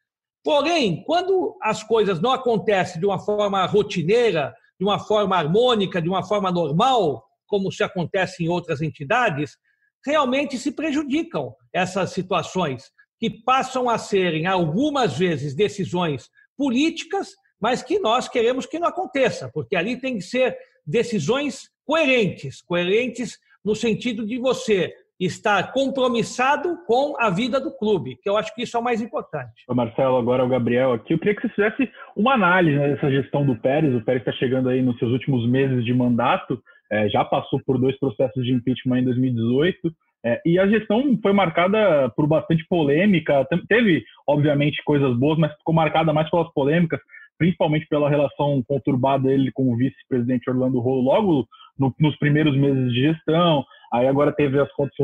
Porém, 0.45 1.05
quando 1.05 1.57
as 1.63 1.83
coisas 1.83 2.21
não 2.21 2.33
acontecem 2.33 3.01
de 3.01 3.07
uma 3.07 3.19
forma 3.19 3.65
rotineira, 3.67 4.55
de 4.79 4.85
uma 4.85 4.99
forma 4.99 5.37
harmônica, 5.37 6.03
de 6.03 6.09
uma 6.09 6.25
forma 6.25 6.51
normal, 6.51 7.25
como 7.47 7.71
se 7.71 7.85
acontece 7.85 8.45
em 8.45 8.49
outras 8.49 8.83
entidades, 8.83 9.57
realmente 10.05 10.59
se 10.59 10.73
prejudicam 10.73 11.55
essas 11.73 12.11
situações, 12.11 12.91
que 13.23 13.31
passam 13.31 13.89
a 13.89 13.99
serem, 13.99 14.49
algumas 14.49 15.17
vezes, 15.17 15.55
decisões 15.55 16.29
políticas, 16.59 17.37
mas 17.61 17.81
que 17.81 18.01
nós 18.01 18.29
queremos 18.29 18.67
que 18.67 18.81
não 18.81 18.89
aconteça, 18.89 19.49
porque 19.55 19.77
ali 19.77 19.97
tem 19.97 20.17
que 20.17 20.23
ser 20.23 20.59
decisões 20.85 21.71
coerentes 21.87 22.61
coerentes 22.61 23.39
no 23.65 23.77
sentido 23.77 24.27
de 24.27 24.41
você 24.41 24.93
estar 25.21 25.71
compromissado 25.71 26.79
com 26.85 27.15
a 27.17 27.31
vida 27.31 27.61
do 27.61 27.71
clube, 27.71 28.19
que 28.21 28.29
eu 28.29 28.37
acho 28.37 28.53
que 28.57 28.63
isso 28.65 28.77
é 28.77 28.81
o 28.81 28.83
mais 28.83 29.01
importante. 29.01 29.53
Marcelo, 29.69 30.17
agora 30.17 30.45
o 30.45 30.49
Gabriel 30.49 30.93
aqui. 30.93 31.15
Eu 31.15 31.19
queria 31.21 31.37
que 31.37 31.43
você 31.43 31.55
fizesse 31.55 31.89
uma 32.17 32.35
análise 32.35 32.77
né, 32.77 32.89
dessa 32.93 33.09
gestão 33.09 33.47
do 33.47 33.55
Pérez. 33.55 33.95
O 33.95 34.05
Pérez 34.05 34.23
está 34.23 34.33
chegando 34.33 34.69
aí 34.69 34.83
nos 34.83 34.99
seus 34.99 35.13
últimos 35.13 35.49
meses 35.49 35.85
de 35.85 35.95
mandato, 35.95 36.61
é, 36.91 37.09
já 37.09 37.25
passou 37.25 37.61
por 37.65 37.79
dois 37.79 37.97
processos 38.01 38.45
de 38.45 38.53
impeachment 38.53 38.99
em 38.99 39.05
2018. 39.05 39.95
É, 40.25 40.41
e 40.47 40.59
a 40.59 40.67
gestão 40.69 41.19
foi 41.21 41.33
marcada 41.33 42.09
por 42.17 42.27
bastante 42.27 42.65
polêmica. 42.69 43.47
Teve, 43.69 44.05
obviamente, 44.27 44.83
coisas 44.85 45.17
boas, 45.17 45.39
mas 45.39 45.53
ficou 45.57 45.75
marcada 45.75 46.13
mais 46.13 46.31
pelas 46.31 46.53
polêmicas, 46.53 47.01
principalmente 47.37 47.87
pela 47.89 48.09
relação 48.09 48.63
conturbada 48.67 49.25
dele 49.25 49.51
com 49.53 49.73
o 49.73 49.77
vice-presidente 49.77 50.49
Orlando 50.49 50.79
Rolo 50.79 51.03
logo 51.03 51.49
no, 51.79 51.93
nos 51.99 52.17
primeiros 52.19 52.57
meses 52.57 52.93
de 52.93 53.01
gestão. 53.01 53.65
Aí 53.93 54.07
agora 54.07 54.33
teve 54.33 54.61
as 54.61 54.71
contas, 54.73 54.95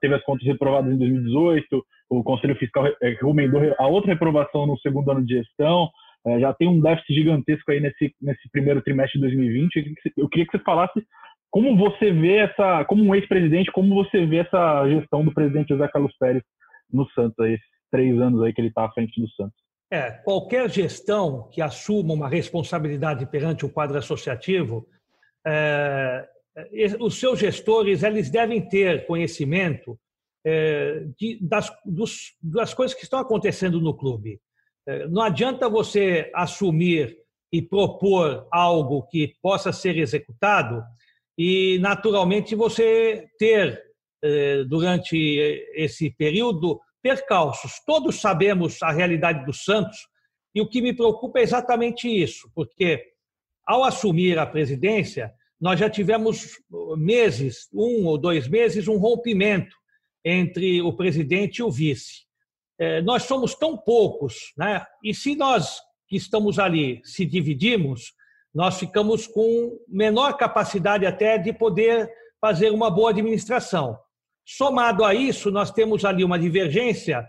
teve 0.00 0.14
as 0.14 0.22
contas 0.24 0.46
reprovadas 0.46 0.92
em 0.92 0.98
2018, 0.98 1.84
o 2.10 2.22
Conselho 2.22 2.56
Fiscal 2.56 2.86
é, 2.86 3.10
recomendou 3.10 3.60
a 3.78 3.86
outra 3.86 4.12
reprovação 4.12 4.66
no 4.66 4.78
segundo 4.78 5.10
ano 5.10 5.24
de 5.24 5.34
gestão. 5.34 5.88
É, 6.26 6.40
já 6.40 6.54
tem 6.54 6.68
um 6.68 6.80
déficit 6.80 7.14
gigantesco 7.14 7.70
aí 7.70 7.80
nesse, 7.80 8.14
nesse 8.20 8.48
primeiro 8.50 8.82
trimestre 8.82 9.20
de 9.20 9.26
2020. 9.26 9.94
Eu 10.16 10.28
queria 10.28 10.46
que 10.46 10.56
você 10.56 10.64
falasse 10.64 11.04
como 11.54 11.76
você 11.76 12.10
vê 12.10 12.38
essa, 12.38 12.84
como 12.86 13.04
um 13.04 13.14
ex-presidente, 13.14 13.70
como 13.70 13.94
você 13.94 14.26
vê 14.26 14.38
essa 14.38 14.88
gestão 14.88 15.24
do 15.24 15.32
presidente 15.32 15.68
José 15.68 15.86
Carlos 15.86 16.12
Pérez 16.18 16.42
no 16.92 17.08
Santos, 17.10 17.38
aí, 17.38 17.52
esses 17.52 17.66
três 17.92 18.20
anos 18.20 18.42
aí 18.42 18.52
que 18.52 18.60
ele 18.60 18.68
está 18.68 18.84
à 18.84 18.90
frente 18.90 19.20
do 19.20 19.30
Santos? 19.34 19.54
É, 19.88 20.10
qualquer 20.10 20.68
gestão 20.68 21.48
que 21.52 21.62
assuma 21.62 22.12
uma 22.12 22.28
responsabilidade 22.28 23.24
perante 23.26 23.64
o 23.64 23.70
quadro 23.70 23.96
associativo, 23.96 24.84
é, 25.46 26.28
os 26.98 27.20
seus 27.20 27.38
gestores 27.38 28.02
eles 28.02 28.28
devem 28.28 28.68
ter 28.68 29.06
conhecimento 29.06 29.96
é, 30.44 31.04
de, 31.16 31.38
das, 31.40 31.70
dos, 31.86 32.36
das 32.42 32.74
coisas 32.74 32.96
que 32.96 33.04
estão 33.04 33.20
acontecendo 33.20 33.80
no 33.80 33.94
clube. 33.94 34.40
É, 34.88 35.06
não 35.06 35.22
adianta 35.22 35.68
você 35.68 36.32
assumir 36.34 37.16
e 37.52 37.62
propor 37.62 38.48
algo 38.50 39.06
que 39.06 39.36
possa 39.40 39.72
ser 39.72 39.96
executado 39.96 40.82
e, 41.36 41.78
naturalmente, 41.80 42.54
você 42.54 43.28
ter, 43.38 43.82
é, 44.22 44.64
durante 44.64 45.16
esse 45.74 46.10
período, 46.10 46.80
percalços. 47.02 47.72
Todos 47.86 48.20
sabemos 48.20 48.82
a 48.82 48.90
realidade 48.90 49.44
do 49.44 49.52
Santos 49.52 49.98
e 50.54 50.60
o 50.60 50.68
que 50.68 50.80
me 50.80 50.94
preocupa 50.94 51.40
é 51.40 51.42
exatamente 51.42 52.08
isso, 52.08 52.50
porque 52.54 53.02
ao 53.66 53.82
assumir 53.82 54.38
a 54.38 54.46
presidência, 54.46 55.32
nós 55.60 55.80
já 55.80 55.90
tivemos 55.90 56.58
meses, 56.96 57.68
um 57.72 58.06
ou 58.06 58.18
dois 58.18 58.46
meses, 58.46 58.86
um 58.86 58.96
rompimento 58.96 59.74
entre 60.24 60.80
o 60.80 60.92
presidente 60.92 61.58
e 61.58 61.62
o 61.62 61.70
vice. 61.70 62.24
É, 62.78 63.02
nós 63.02 63.24
somos 63.24 63.54
tão 63.54 63.76
poucos, 63.76 64.52
né? 64.56 64.84
e 65.02 65.14
se 65.14 65.36
nós 65.36 65.78
que 66.08 66.16
estamos 66.16 66.58
ali 66.58 67.00
se 67.04 67.24
dividimos, 67.24 68.12
nós 68.54 68.78
ficamos 68.78 69.26
com 69.26 69.78
menor 69.88 70.36
capacidade 70.36 71.04
até 71.04 71.36
de 71.36 71.52
poder 71.52 72.08
fazer 72.40 72.70
uma 72.70 72.90
boa 72.90 73.10
administração. 73.10 73.98
Somado 74.46 75.04
a 75.04 75.14
isso, 75.14 75.50
nós 75.50 75.70
temos 75.70 76.04
ali 76.04 76.22
uma 76.22 76.38
divergência 76.38 77.26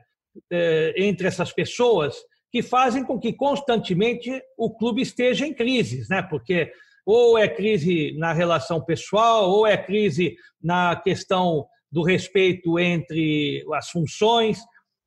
é, 0.51 0.93
entre 0.97 1.27
essas 1.27 1.51
pessoas 1.51 2.15
que 2.51 2.61
fazem 2.61 3.03
com 3.03 3.19
que 3.19 3.33
constantemente 3.33 4.31
o 4.57 4.69
clube 4.69 5.01
esteja 5.01 5.45
em 5.45 5.53
crises, 5.53 6.07
né? 6.09 6.21
porque 6.21 6.71
ou 7.05 7.37
é 7.37 7.47
crise 7.47 8.13
na 8.17 8.33
relação 8.33 8.83
pessoal, 8.83 9.49
ou 9.49 9.67
é 9.67 9.77
crise 9.77 10.35
na 10.61 10.95
questão 10.95 11.67
do 11.91 12.01
respeito 12.01 12.79
entre 12.79 13.63
as 13.73 13.89
funções, 13.89 14.59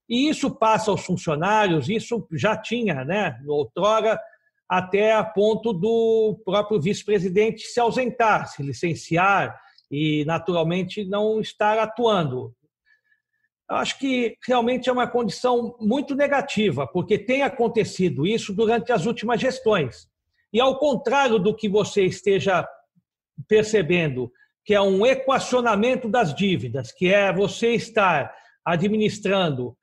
e 0.08 0.28
isso 0.28 0.50
passa 0.50 0.90
aos 0.90 1.04
funcionários, 1.04 1.88
isso 1.88 2.26
já 2.32 2.56
tinha, 2.56 3.04
né, 3.04 3.38
outrora, 3.46 4.18
até 4.68 5.14
a 5.14 5.24
ponto 5.24 5.72
do 5.72 6.40
próprio 6.44 6.80
vice-presidente 6.80 7.62
se 7.62 7.80
ausentar, 7.80 8.48
se 8.48 8.62
licenciar 8.62 9.58
e, 9.90 10.24
naturalmente, 10.26 11.04
não 11.04 11.40
estar 11.40 11.78
atuando. 11.78 12.54
Eu 13.70 13.76
acho 13.76 13.98
que 13.98 14.36
realmente 14.46 14.88
é 14.88 14.92
uma 14.92 15.06
condição 15.06 15.76
muito 15.80 16.14
negativa, 16.14 16.86
porque 16.86 17.18
tem 17.18 17.42
acontecido 17.42 18.26
isso 18.26 18.52
durante 18.52 18.92
as 18.92 19.06
últimas 19.06 19.40
gestões. 19.40 20.08
E 20.52 20.60
ao 20.60 20.78
contrário 20.78 21.38
do 21.38 21.54
que 21.54 21.68
você 21.68 22.04
esteja 22.04 22.66
percebendo, 23.46 24.32
que 24.64 24.74
é 24.74 24.80
um 24.80 25.04
equacionamento 25.06 26.08
das 26.08 26.34
dívidas, 26.34 26.92
que 26.92 27.12
é 27.12 27.32
você 27.32 27.74
estar 27.74 28.34
administrando, 28.64 29.76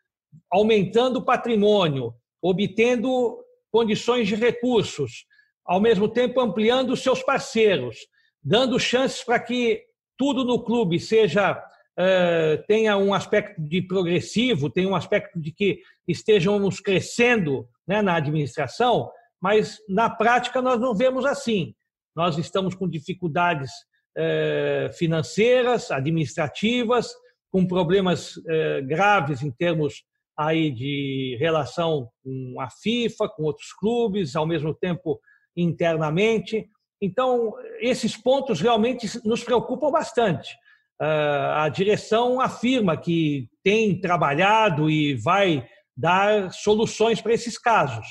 aumentando 0.51 1.17
o 1.17 1.25
patrimônio, 1.25 2.13
obtendo 2.41 3.39
condições 3.75 4.29
de 4.29 4.35
recursos, 4.35 5.25
ao 5.65 5.81
mesmo 5.81 6.07
tempo 6.07 6.39
ampliando 6.39 6.95
seus 6.95 7.21
parceiros, 7.21 7.97
dando 8.41 8.79
chances 8.79 9.21
para 9.21 9.37
que 9.37 9.83
tudo 10.17 10.45
no 10.45 10.63
clube 10.63 10.97
seja 10.97 11.51
uh, 11.51 12.63
tenha 12.67 12.95
um 12.95 13.13
aspecto 13.13 13.61
de 13.61 13.81
progressivo, 13.81 14.69
tenha 14.69 14.87
um 14.87 14.95
aspecto 14.95 15.37
de 15.37 15.51
que 15.51 15.81
estejamos 16.07 16.79
crescendo 16.79 17.67
né, 17.85 18.01
na 18.01 18.15
administração, 18.15 19.11
mas 19.41 19.77
na 19.89 20.09
prática 20.09 20.61
nós 20.61 20.79
não 20.79 20.95
vemos 20.95 21.25
assim. 21.25 21.75
Nós 22.15 22.37
estamos 22.37 22.75
com 22.75 22.87
dificuldades 22.87 23.69
eh, 24.17 24.89
financeiras, 24.97 25.91
administrativas, 25.91 27.13
com 27.51 27.67
problemas 27.67 28.35
eh, 28.47 28.81
graves 28.83 29.43
em 29.43 29.51
termos 29.51 30.05
aí 30.37 30.71
de 30.71 31.37
relação 31.39 32.09
com 32.23 32.55
a 32.59 32.69
FIFA, 32.69 33.29
com 33.29 33.43
outros 33.43 33.71
clubes, 33.73 34.35
ao 34.35 34.45
mesmo 34.45 34.73
tempo 34.73 35.19
internamente. 35.55 36.67
Então, 37.01 37.53
esses 37.79 38.17
pontos 38.17 38.59
realmente 38.59 39.07
nos 39.25 39.43
preocupam 39.43 39.91
bastante. 39.91 40.55
Ah, 40.99 41.63
a 41.63 41.69
direção 41.69 42.39
afirma 42.39 42.95
que 42.97 43.49
tem 43.63 43.99
trabalhado 43.99 44.89
e 44.89 45.15
vai 45.15 45.67
dar 45.95 46.51
soluções 46.51 47.21
para 47.21 47.33
esses 47.33 47.57
casos. 47.57 48.05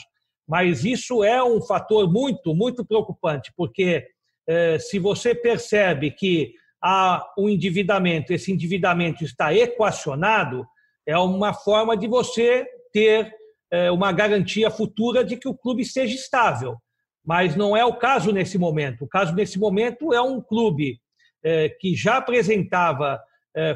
Mas 0.46 0.84
isso 0.84 1.24
é 1.24 1.42
um 1.42 1.60
fator 1.62 2.10
muito, 2.10 2.54
muito 2.54 2.84
preocupante, 2.84 3.50
porque 3.56 4.06
eh, 4.46 4.78
se 4.78 4.98
você 4.98 5.34
percebe 5.34 6.10
que 6.10 6.52
há 6.82 7.24
um 7.38 7.48
endividamento, 7.48 8.30
esse 8.30 8.52
endividamento 8.52 9.24
está 9.24 9.54
equacionado, 9.54 10.66
é 11.06 11.18
uma 11.18 11.52
forma 11.52 11.96
de 11.96 12.06
você 12.06 12.66
ter 12.92 13.34
eh, 13.70 13.90
uma 13.90 14.12
garantia 14.12 14.70
futura 14.70 15.24
de 15.24 15.36
que 15.36 15.48
o 15.48 15.54
clube 15.54 15.82
esteja 15.82 16.14
estável. 16.14 16.76
Mas 17.24 17.56
não 17.56 17.76
é 17.76 17.84
o 17.84 17.96
caso 17.96 18.32
nesse 18.32 18.58
momento. 18.58 19.04
O 19.04 19.08
caso 19.08 19.34
nesse 19.34 19.58
momento 19.58 20.12
é 20.12 20.20
um 20.20 20.40
clube 20.40 20.98
eh, 21.42 21.68
que 21.80 21.94
já 21.94 22.18
apresentava 22.18 23.20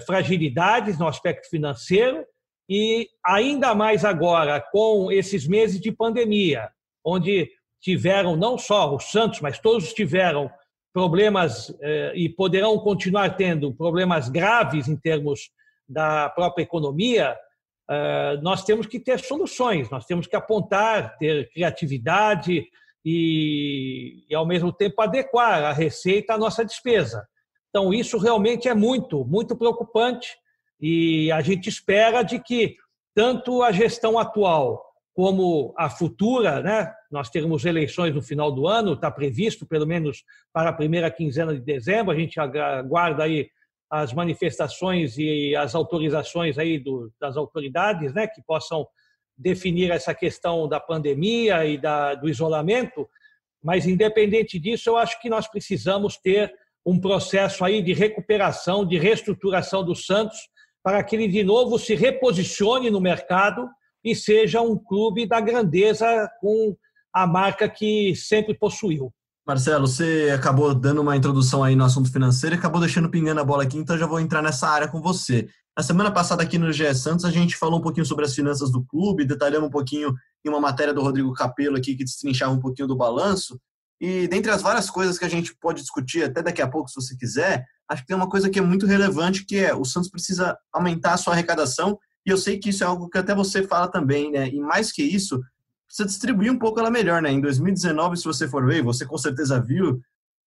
fragilidades 0.04 0.99
no 0.99 1.06
aspecto 1.06 1.49
financeiro, 1.49 2.26
e 2.68 3.08
ainda 3.25 3.76
mais 3.76 4.04
agora 4.04 4.61
com 4.61 5.12
esses 5.12 5.47
meses 5.47 5.80
de 5.80 5.92
pandemia, 5.92 6.68
onde 7.04 7.49
tiveram 7.80 8.35
não 8.35 8.58
só 8.58 8.92
o 8.92 8.99
Santos, 8.99 9.40
mas 9.40 9.61
todos 9.61 9.92
tiveram 9.92 10.50
problemas 10.92 11.73
e 12.12 12.28
poderão 12.28 12.76
continuar 12.80 13.37
tendo 13.37 13.73
problemas 13.73 14.28
graves 14.28 14.88
em 14.88 14.97
termos 14.97 15.49
da 15.88 16.28
própria 16.28 16.62
economia, 16.62 17.37
eh, 17.90 18.38
nós 18.42 18.64
temos 18.64 18.87
que 18.87 19.00
ter 19.00 19.18
soluções, 19.18 19.88
nós 19.88 20.04
temos 20.04 20.26
que 20.26 20.37
apontar, 20.37 21.16
ter 21.16 21.50
criatividade 21.50 22.66
e, 23.04 24.25
e, 24.28 24.35
ao 24.35 24.47
mesmo 24.47 24.73
tempo, 24.73 25.00
adequar 25.00 25.64
a 25.64 25.73
receita 25.73 26.35
à 26.35 26.38
nossa 26.38 26.64
despesa. 26.64 27.26
Então, 27.71 27.92
isso 27.92 28.18
realmente 28.18 28.68
é 28.68 28.75
muito, 28.75 29.25
muito 29.25 29.57
preocupante 29.57 30.37
e 30.80 31.33
a 31.33 31.40
gente 31.40 31.68
espera 31.68 32.23
de 32.23 32.38
que 32.38 32.76
tanto 33.14 33.62
a 33.62 33.73
gestão 33.73 34.18
atual 34.18 34.85
como 35.14 35.75
a 35.76 35.90
futura, 35.90 36.62
né? 36.62 36.92
Nós 37.11 37.28
teremos 37.28 37.64
eleições 37.64 38.14
no 38.14 38.23
final 38.23 38.52
do 38.52 38.68
ano, 38.68 38.92
está 38.92 39.11
previsto 39.11 39.66
pelo 39.66 39.85
menos 39.87 40.23
para 40.52 40.71
a 40.71 40.73
primeira 40.73 41.11
quinzena 41.11 41.52
de 41.52 41.61
dezembro. 41.61 42.12
A 42.12 42.16
gente 42.16 42.38
aguarda 42.38 43.25
aí 43.25 43.50
as 43.90 44.12
manifestações 44.12 45.16
e 45.16 45.57
as 45.57 45.75
autorizações 45.75 46.59
aí 46.59 46.78
do, 46.78 47.11
das 47.21 47.37
autoridades, 47.37 48.12
né? 48.12 48.26
Que 48.26 48.42
possam 48.42 48.87
definir 49.37 49.90
essa 49.90 50.14
questão 50.14 50.68
da 50.68 50.80
pandemia 50.80 51.64
e 51.64 51.78
da, 51.78 52.14
do 52.14 52.28
isolamento. 52.28 53.09
Mas 53.62 53.87
independente 53.87 54.59
disso, 54.59 54.90
eu 54.90 54.97
acho 54.97 55.21
que 55.21 55.30
nós 55.30 55.49
precisamos 55.49 56.16
ter 56.16 56.52
um 56.85 57.00
processo 57.00 57.64
aí 57.64 57.83
de 57.83 57.92
recuperação, 57.92 58.85
de 58.85 58.99
reestruturação 58.99 59.85
do 59.85 59.95
Santos, 59.95 60.38
para 60.83 61.02
que 61.02 61.16
ele 61.16 61.28
de 61.28 61.42
novo 61.45 61.78
se 61.78 61.95
reposicione 61.95 62.90
no 62.90 63.00
mercado 63.00 63.68
e 64.04 64.14
seja 64.14 64.61
um 64.61 64.76
clube 64.76 65.26
da 65.26 65.40
grandeza 65.40 66.30
com 66.40 66.76
a 67.12 67.26
marca 67.26 67.68
que 67.68 68.14
sempre 68.14 68.54
possuiu. 68.54 69.12
Marcelo, 69.49 69.88
você 69.88 70.31
acabou 70.35 70.75
dando 70.75 71.00
uma 71.00 71.17
introdução 71.17 71.64
aí 71.64 71.75
no 71.75 71.83
assunto 71.83 72.12
financeiro 72.12 72.55
e 72.55 72.59
acabou 72.59 72.83
deixando 72.83 73.09
pingando 73.09 73.40
a 73.40 73.45
bola 73.45 73.62
aqui, 73.62 73.78
então 73.78 73.97
já 73.97 74.07
vou 74.07 74.21
entrar 74.21 74.43
nessa 74.43 74.69
área 74.69 74.87
com 74.87 75.00
você. 75.00 75.49
Na 75.75 75.83
semana 75.83 76.11
passada 76.11 76.43
aqui 76.43 76.59
no 76.59 76.71
GE 76.71 76.95
Santos, 76.95 77.25
a 77.25 77.31
gente 77.31 77.57
falou 77.57 77.78
um 77.78 77.83
pouquinho 77.83 78.05
sobre 78.05 78.26
as 78.26 78.35
finanças 78.35 78.71
do 78.71 78.85
clube, 78.85 79.25
detalhamos 79.25 79.69
um 79.69 79.71
pouquinho 79.71 80.14
em 80.45 80.50
uma 80.50 80.61
matéria 80.61 80.93
do 80.93 81.00
Rodrigo 81.00 81.33
Capello 81.33 81.78
aqui 81.78 81.97
que 81.97 82.05
destrinchava 82.05 82.52
um 82.52 82.61
pouquinho 82.61 82.87
do 82.87 82.95
balanço. 82.95 83.59
E 83.99 84.28
dentre 84.28 84.52
as 84.52 84.61
várias 84.61 84.90
coisas 84.90 85.19
que 85.19 85.25
a 85.25 85.31
gente 85.31 85.57
pode 85.59 85.81
discutir 85.81 86.25
até 86.25 86.43
daqui 86.43 86.61
a 86.61 86.69
pouco, 86.69 86.90
se 86.90 86.97
você 86.97 87.17
quiser, 87.17 87.64
acho 87.88 88.02
que 88.02 88.09
tem 88.09 88.17
uma 88.17 88.28
coisa 88.28 88.50
que 88.50 88.59
é 88.59 88.62
muito 88.62 88.85
relevante, 88.85 89.47
que 89.47 89.57
é 89.57 89.75
o 89.75 89.83
Santos 89.83 90.11
precisa 90.11 90.59
aumentar 90.71 91.14
a 91.14 91.17
sua 91.17 91.33
arrecadação 91.33 91.99
e 92.26 92.31
eu 92.31 92.37
sei 92.37 92.59
que 92.59 92.69
isso 92.69 92.85
é 92.85 92.87
algo 92.87 93.09
que 93.09 93.17
até 93.17 93.35
você 93.35 93.62
fala 93.62 93.88
também, 93.88 94.31
né? 94.31 94.47
E 94.47 94.61
mais 94.61 94.93
que 94.93 95.02
isso, 95.02 95.40
precisa 95.88 96.07
distribuir 96.07 96.52
um 96.52 96.59
pouco 96.59 96.78
ela 96.78 96.90
melhor, 96.90 97.21
né? 97.21 97.33
Em 97.33 97.40
2019, 97.40 98.18
se 98.18 98.25
você 98.25 98.47
for 98.47 98.64
ver, 98.66 98.83
você 98.83 99.07
com 99.07 99.18
certeza 99.18 99.61
viu, 99.61 100.00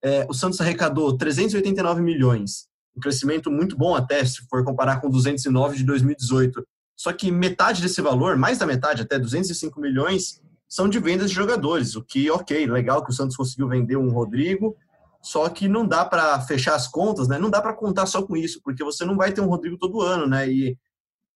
é, 0.03 0.25
o 0.29 0.33
Santos 0.33 0.62
arrecadou 0.62 1.17
389 1.17 2.01
milhões, 2.01 2.67
um 2.95 3.00
crescimento 3.00 3.51
muito 3.51 3.75
bom 3.75 3.95
até, 3.95 4.24
se 4.24 4.41
for 4.48 4.63
comparar 4.63 5.01
com 5.01 5.10
209 5.10 5.77
de 5.77 5.83
2018. 5.83 6.65
Só 6.95 7.12
que 7.12 7.31
metade 7.31 7.81
desse 7.81 8.01
valor, 8.01 8.38
mais 8.38 8.60
da 8.60 8.65
metade, 8.65 9.01
até 9.01 9.17
205 9.17 9.79
milhões, 9.81 10.39
são 10.69 10.88
de 10.88 11.00
vendas 11.00 11.29
de 11.29 11.36
jogadores, 11.36 11.95
o 11.95 12.03
que, 12.03 12.29
ok, 12.29 12.65
legal 12.67 13.03
que 13.03 13.10
o 13.10 13.13
Santos 13.13 13.36
conseguiu 13.36 13.67
vender 13.67 13.98
um 13.98 14.12
Rodrigo, 14.12 14.77
só 15.21 15.50
que 15.50 15.67
não 15.67 15.86
dá 15.86 16.05
para 16.05 16.39
fechar 16.41 16.75
as 16.75 16.88
contas, 16.88 17.27
né? 17.27 17.38
Não 17.38 17.50
dá 17.50 17.62
para 17.62 17.74
contar 17.74 18.05
só 18.05 18.24
com 18.24 18.38
isso, 18.38 18.62
porque 18.63 18.83
você 18.83 19.03
não 19.03 19.17
vai 19.17 19.31
ter 19.31 19.41
um 19.41 19.48
Rodrigo 19.48 19.77
todo 19.77 20.01
ano, 20.01 20.27
né? 20.27 20.50
E 20.50 20.77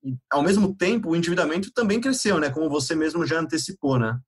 e, 0.05 0.15
ao 0.31 0.43
mesmo 0.43 0.75
tempo, 0.75 1.09
o 1.09 1.15
endividamento 1.15 1.71
também 1.73 1.99
cresceu, 1.99 2.39
né? 2.39 2.51
Como 2.51 2.69
você 2.69 2.93
mesmo 2.93 3.25
já 3.25 3.39
antecipou, 3.39 3.97
né? 3.97 4.19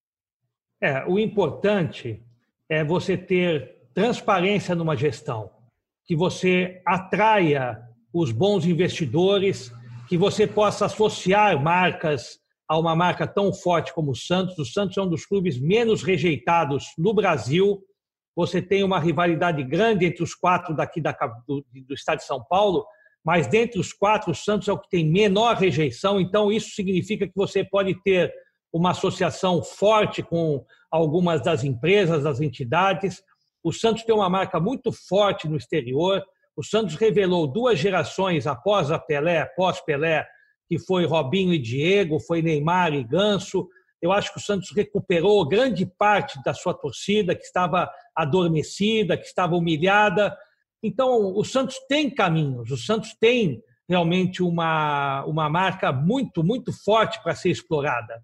É, 0.82 1.06
o 1.06 1.20
importante 1.20 2.24
é 2.68 2.84
você 2.84 3.16
ter 3.16 3.78
transparência 3.94 4.74
numa 4.74 4.98
gestão, 4.98 5.52
que 6.06 6.16
você 6.16 6.82
atraia 6.86 7.80
os 8.12 8.32
bons 8.32 8.66
investidores, 8.66 9.72
que 10.10 10.18
você 10.18 10.48
possa 10.48 10.86
associar 10.86 11.62
marcas 11.62 12.40
a 12.68 12.78
uma 12.78 12.96
marca 12.96 13.28
tão 13.28 13.54
forte 13.54 13.94
como 13.94 14.12
o 14.12 14.16
Santos. 14.16 14.58
O 14.58 14.66
Santos 14.66 14.98
é 14.98 15.02
um 15.02 15.10
dos 15.10 15.26
clubes 15.26 15.60
menos 15.60 16.04
rejeitados 16.04 16.88
no 16.98 17.14
Brasil. 17.14 17.82
Você 18.36 18.62
tem 18.62 18.84
uma 18.84 19.00
rivalidade 19.00 19.64
grande 19.64 20.06
entre 20.06 20.24
os 20.24 20.34
quatro 20.34 20.76
daqui 20.76 21.00
da, 21.00 21.16
do, 21.48 21.64
do 21.72 21.94
estado 21.94 22.18
de 22.18 22.26
São 22.26 22.44
Paulo, 22.44 22.86
mas 23.28 23.46
dentre 23.46 23.78
os 23.78 23.92
quatro, 23.92 24.32
o 24.32 24.34
Santos 24.34 24.70
é 24.70 24.72
o 24.72 24.80
que 24.80 24.90
tem 24.90 25.06
menor 25.06 25.58
rejeição, 25.58 26.18
então 26.18 26.50
isso 26.50 26.70
significa 26.70 27.28
que 27.28 27.36
você 27.36 27.62
pode 27.62 28.02
ter 28.02 28.34
uma 28.72 28.92
associação 28.92 29.62
forte 29.62 30.24
com 30.24 30.64
algumas 30.90 31.44
das 31.44 31.62
empresas, 31.66 32.24
das 32.24 32.40
entidades. 32.40 33.22
O 33.62 33.74
Santos 33.74 34.04
tem 34.04 34.16
uma 34.16 34.30
marca 34.30 34.62
muito 34.62 34.94
forte 34.94 35.46
no 35.46 35.58
exterior. 35.58 36.24
O 36.56 36.64
Santos 36.64 36.96
revelou 36.96 37.52
duas 37.52 37.78
gerações 37.78 38.48
após 38.48 38.92
a 38.92 38.98
Pelé, 38.98 39.42
após 39.42 39.82
Pelé, 39.82 40.26
que 40.70 40.80
foi 40.80 41.06
Robinho 41.06 41.54
e 41.54 41.60
Diego, 41.60 42.22
foi 42.22 42.42
Neymar 42.42 42.94
e 42.94 43.04
Ganso. 43.04 43.68
Eu 44.02 44.14
acho 44.14 44.32
que 44.32 44.40
o 44.40 44.42
Santos 44.42 44.72
recuperou 44.74 45.46
grande 45.46 45.86
parte 45.86 46.42
da 46.46 46.54
sua 46.54 46.74
torcida, 46.74 47.36
que 47.36 47.44
estava 47.44 47.92
adormecida, 48.16 49.18
que 49.18 49.26
estava 49.26 49.58
humilhada, 49.58 50.34
então, 50.84 51.34
o 51.36 51.44
Santos 51.44 51.76
tem 51.88 52.10
caminhos, 52.10 52.72
o 52.72 52.78
Santos 52.78 53.16
tem 53.20 53.62
realmente 53.90 54.44
uma, 54.44 55.24
uma 55.26 55.50
marca 55.50 55.92
muito, 55.92 56.44
muito 56.44 56.72
forte 56.72 57.22
para 57.24 57.36
ser 57.36 57.50
explorada. 57.50 58.22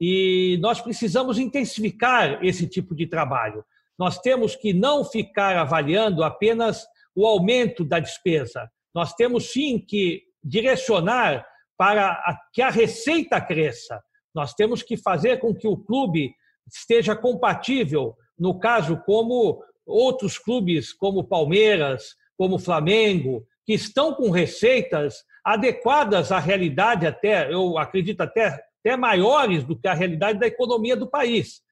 E 0.00 0.58
nós 0.60 0.80
precisamos 0.80 1.38
intensificar 1.38 2.44
esse 2.44 2.68
tipo 2.68 2.94
de 2.94 3.06
trabalho. 3.06 3.64
Nós 3.98 4.18
temos 4.18 4.54
que 4.54 4.74
não 4.74 5.04
ficar 5.04 5.56
avaliando 5.56 6.22
apenas 6.22 6.84
o 7.14 7.26
aumento 7.26 7.82
da 7.82 7.98
despesa. 7.98 8.70
Nós 8.94 9.14
temos 9.14 9.52
sim 9.52 9.78
que 9.78 10.22
direcionar 10.44 11.46
para 11.78 12.38
que 12.52 12.60
a 12.60 12.70
receita 12.70 13.40
cresça. 13.40 14.00
Nós 14.34 14.52
temos 14.52 14.82
que 14.82 14.98
fazer 14.98 15.38
com 15.38 15.54
que 15.54 15.66
o 15.66 15.78
clube 15.78 16.34
esteja 16.70 17.16
compatível, 17.16 18.14
no 18.38 18.58
caso, 18.58 19.00
como 19.06 19.62
outros 19.86 20.38
clubes 20.38 20.92
como 20.92 21.24
Palmeiras, 21.24 22.16
como 22.36 22.58
Flamengo, 22.58 23.46
que 23.64 23.72
estão 23.72 24.12
com 24.14 24.30
receitas 24.30 25.24
adequadas 25.44 26.32
à 26.32 26.38
realidade 26.38 27.06
até, 27.06 27.52
eu 27.52 27.78
acredito 27.78 28.20
até, 28.20 28.64
até 28.80 28.96
maiores 28.96 29.64
do 29.64 29.78
que 29.78 29.88
a 29.88 29.94
realidade 29.94 30.38
da 30.38 30.46
economia 30.46 30.96
do 30.96 31.08
país. 31.08 31.62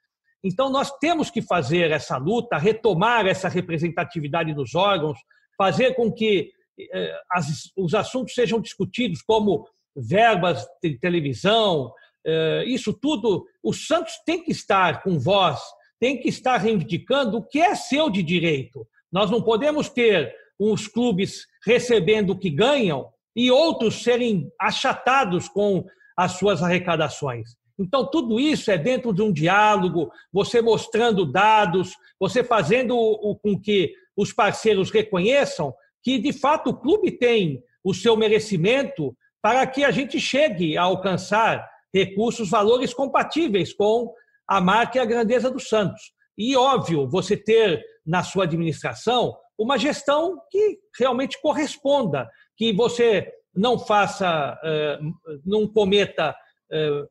Então 0.43 0.71
nós 0.71 0.91
temos 0.99 1.31
que 1.31 1.43
fazer 1.43 1.91
essa 1.91 2.17
luta, 2.17 2.59
retomar 2.59 3.27
essa 3.27 3.49
representatividade 3.49 4.55
nos 4.55 4.75
órgãos, 4.75 5.19
fazer 5.57 5.95
com 5.95 6.13
que 6.13 6.53
eh, 6.79 7.21
as, 7.31 7.73
os 7.77 7.95
assuntos 7.95 8.35
sejam 8.35 8.61
discutidos 8.61 9.23
como 9.23 9.67
verbas 9.97 10.67
de 10.83 10.99
televisão, 10.99 11.93
eh, 12.27 12.65
isso 12.67 12.93
tudo, 12.93 13.47
o 13.63 13.73
Santos 13.73 14.15
tem 14.27 14.43
que 14.43 14.51
estar 14.51 15.03
com 15.03 15.19
voz 15.19 15.61
tem 16.05 16.21
que 16.21 16.29
estar 16.29 16.59
reivindicando 16.59 17.39
o 17.39 17.43
que 17.43 17.59
é 17.59 17.75
seu 17.75 18.11
de 18.11 18.23
direito. 18.23 18.87
Nós 19.11 19.31
não 19.31 19.41
podemos 19.41 19.89
ter 19.89 20.37
uns 20.61 20.87
clubes 20.87 21.47
recebendo 21.65 22.29
o 22.29 22.39
que 22.39 22.51
ganham 22.51 23.09
e 23.35 23.51
outros 23.51 24.03
serem 24.03 24.53
achatados 24.61 25.49
com 25.49 25.83
as 26.15 26.33
suas 26.33 26.63
arrecadações. 26.63 27.57
Então, 27.79 28.07
tudo 28.07 28.39
isso 28.39 28.71
é 28.71 28.77
dentro 28.77 29.15
de 29.15 29.23
um 29.23 29.33
diálogo, 29.33 30.11
você 30.31 30.61
mostrando 30.61 31.25
dados, 31.25 31.95
você 32.21 32.45
fazendo 32.45 32.95
com 33.43 33.59
que 33.59 33.95
os 34.15 34.31
parceiros 34.31 34.91
reconheçam 34.91 35.73
que, 36.03 36.19
de 36.19 36.35
fato, 36.35 36.69
o 36.69 36.77
clube 36.77 37.13
tem 37.13 37.63
o 37.83 37.95
seu 37.95 38.15
merecimento 38.15 39.17
para 39.41 39.67
que 39.67 39.83
a 39.83 39.91
gente 39.91 40.21
chegue 40.21 40.77
a 40.77 40.83
alcançar 40.83 41.67
recursos, 41.95 42.51
valores 42.51 42.93
compatíveis 42.93 43.73
com 43.73 44.13
a 44.47 44.61
marca 44.61 44.99
e 44.99 45.01
a 45.01 45.05
grandeza 45.05 45.51
do 45.51 45.61
Santos. 45.61 46.13
E, 46.37 46.57
óbvio, 46.57 47.09
você 47.09 47.37
ter 47.37 47.83
na 48.05 48.23
sua 48.23 48.45
administração 48.45 49.37
uma 49.59 49.79
gestão 49.79 50.39
que 50.51 50.79
realmente 50.99 51.41
corresponda, 51.41 52.29
que 52.57 52.73
você 52.73 53.33
não 53.55 53.79
faça, 53.79 54.59
eh, 54.65 54.99
não 55.47 55.67
cometa 55.69 56.35
eh, 56.73 57.07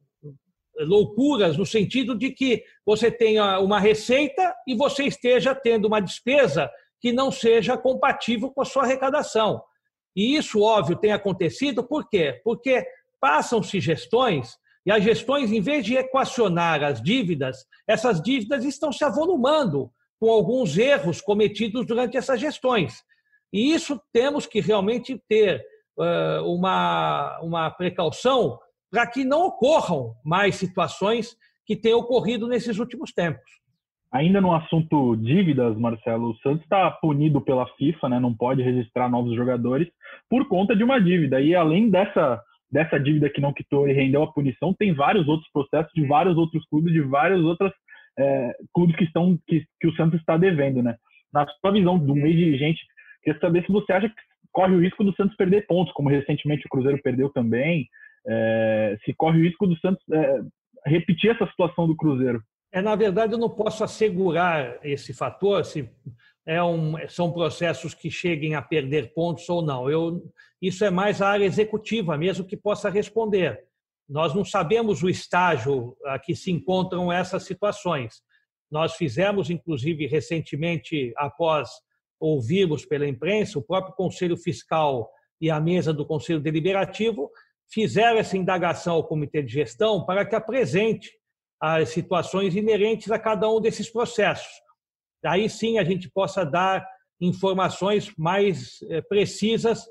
loucuras 0.80 1.58
no 1.58 1.66
sentido 1.66 2.18
de 2.18 2.32
que 2.32 2.64
você 2.86 3.10
tenha 3.10 3.60
uma 3.60 3.80
receita 3.80 4.54
e 4.68 4.76
você 4.76 5.06
esteja 5.06 5.56
tendo 5.56 5.86
uma 5.86 6.02
despesa 6.02 6.70
que 7.00 7.14
não 7.14 7.32
seja 7.32 7.78
compatível 7.78 8.50
com 8.52 8.62
a 8.62 8.66
sua 8.66 8.84
arrecadação. 8.84 9.62
E 10.16 10.36
isso, 10.36 10.62
óbvio, 10.62 10.98
tem 10.98 11.12
acontecido 11.12 11.84
por 11.84 12.10
quê? 12.10 12.40
Porque 12.44 12.86
passam-se 13.20 13.80
gestões 13.80 14.58
e 14.86 14.92
as 14.92 15.04
gestões, 15.04 15.52
em 15.52 15.62
vez 15.62 15.86
de 15.86 15.96
equacionar 15.96 16.84
as 16.84 17.02
dívidas, 17.02 17.66
essas 17.88 18.22
dívidas 18.22 18.66
estão 18.66 18.92
se 18.92 19.04
avolumando 19.04 19.90
com 20.20 20.30
alguns 20.30 20.78
erros 20.78 21.22
cometidos 21.22 21.86
durante 21.86 22.18
essas 22.18 22.40
gestões. 22.40 23.04
E 23.52 23.74
isso 23.74 24.02
temos 24.12 24.46
que 24.46 24.60
realmente 24.60 25.22
ter 25.28 25.64
uh, 25.98 26.44
uma, 26.46 27.40
uma 27.42 27.72
precaução 27.72 28.60
para 28.92 29.08
que 29.08 29.24
não 29.24 29.48
ocorram 29.48 30.14
mais 30.24 30.56
situações 30.56 31.36
que 31.66 31.76
têm 31.76 31.94
ocorrido 31.94 32.48
nesses 32.48 32.78
últimos 32.78 33.12
tempos. 33.12 33.64
Ainda 34.12 34.40
no 34.40 34.54
assunto 34.54 35.16
dívidas, 35.16 35.76
Marcelo, 35.76 36.32
o 36.32 36.38
Santos 36.38 36.62
está 36.64 36.92
punido 36.92 37.42
pela 37.42 37.66
FIFA, 37.78 38.10
né? 38.10 38.20
Não 38.20 38.32
pode 38.32 38.62
registrar 38.62 39.10
novos 39.10 39.36
jogadores 39.36 39.88
por 40.30 40.48
conta 40.48 40.76
de 40.76 40.84
uma 40.84 41.00
dívida. 41.00 41.42
E 41.42 41.56
além 41.56 41.90
dessa 41.90 42.40
dessa 42.74 43.00
dívida 43.00 43.30
que 43.30 43.40
não 43.40 43.54
quitou 43.54 43.88
e 43.88 43.94
rendeu 43.94 44.24
a 44.24 44.34
punição, 44.34 44.74
tem 44.74 44.94
vários 44.94 45.28
outros 45.28 45.50
processos 45.54 45.92
de 45.94 46.06
vários 46.08 46.36
outros 46.36 46.66
clubes, 46.68 46.92
de 46.92 47.02
vários 47.02 47.46
outros 47.46 47.72
é, 48.18 48.56
clubes 48.74 48.96
que 48.96 49.04
estão 49.04 49.38
que, 49.48 49.64
que 49.80 49.88
o 49.88 49.96
Santos 49.96 50.20
está 50.20 50.36
devendo, 50.38 50.82
né? 50.82 50.96
Na 51.32 51.48
sua 51.62 51.72
visão 51.72 52.00
do 52.00 52.16
meio 52.16 52.36
dirigente, 52.36 52.82
queria 53.24 53.40
saber 53.40 53.64
se 53.64 53.72
você 53.72 53.94
acha 53.94 54.10
que 54.10 54.16
corre 54.52 54.74
o 54.74 54.82
risco 54.82 55.04
do 55.04 55.16
Santos 55.16 55.36
perder 55.38 55.68
pontos, 55.68 55.94
como 55.94 56.10
recentemente 56.10 56.66
o 56.66 56.70
Cruzeiro 56.70 57.00
perdeu 57.04 57.30
também, 57.30 57.88
é, 58.28 58.98
se 59.06 59.14
corre 59.14 59.40
o 59.40 59.44
risco 59.44 59.68
do 59.68 59.78
Santos 59.78 60.04
é, 60.12 60.42
repetir 60.86 61.30
essa 61.30 61.46
situação 61.48 61.88
do 61.88 61.96
Cruzeiro. 61.96 62.42
É, 62.72 62.82
na 62.82 62.96
verdade, 62.96 63.34
eu 63.34 63.40
não 63.40 63.50
posso 63.50 63.84
assegurar 63.84 64.80
esse 64.84 65.14
fator, 65.14 65.64
se 65.64 65.88
é 66.46 66.62
um, 66.62 66.96
são 67.08 67.32
processos 67.32 67.94
que 67.94 68.12
cheguem 68.12 68.56
a 68.56 68.62
perder 68.62 69.14
pontos 69.14 69.48
ou 69.48 69.62
não. 69.62 69.90
Eu, 69.90 70.24
isso 70.62 70.84
é 70.84 70.90
mais 70.90 71.22
a 71.22 71.30
área 71.30 71.46
executiva 71.46 72.18
mesmo 72.18 72.46
que 72.46 72.58
possa 72.58 72.90
responder. 72.90 73.64
Nós 74.08 74.34
não 74.34 74.44
sabemos 74.44 75.02
o 75.02 75.10
estágio 75.10 75.96
a 76.06 76.20
que 76.20 76.36
se 76.36 76.52
encontram 76.52 77.12
essas 77.12 77.44
situações. 77.44 78.22
Nós 78.70 78.96
fizemos, 78.96 79.50
inclusive, 79.50 80.06
recentemente, 80.08 81.14
após 81.16 81.70
ouvirmos 82.20 82.86
pela 82.86 83.08
imprensa, 83.08 83.60
o 83.60 83.64
próprio 83.64 83.96
Conselho 83.96 84.36
Fiscal 84.36 85.10
e 85.40 85.50
a 85.50 85.60
mesa 85.60 85.94
do 85.94 86.06
Conselho 86.06 86.40
Deliberativo 86.40 87.30
fizeram 87.72 88.18
essa 88.18 88.38
indagação 88.38 88.96
ao 88.96 89.08
Comitê 89.08 89.42
de 89.42 89.54
Gestão 89.54 90.06
para 90.06 90.26
que 90.26 90.36
apresente 90.36 91.12
as 91.60 91.90
situações 91.90 92.56
inerentes 92.56 93.10
a 93.10 93.18
cada 93.18 93.50
um 93.50 93.62
desses 93.62 93.90
processos 93.90 94.63
aí 95.26 95.50
sim 95.50 95.78
a 95.78 95.84
gente 95.84 96.10
possa 96.10 96.46
dar 96.46 96.86
informações 97.20 98.12
mais 98.18 98.80
eh, 98.90 99.02
precisas, 99.02 99.86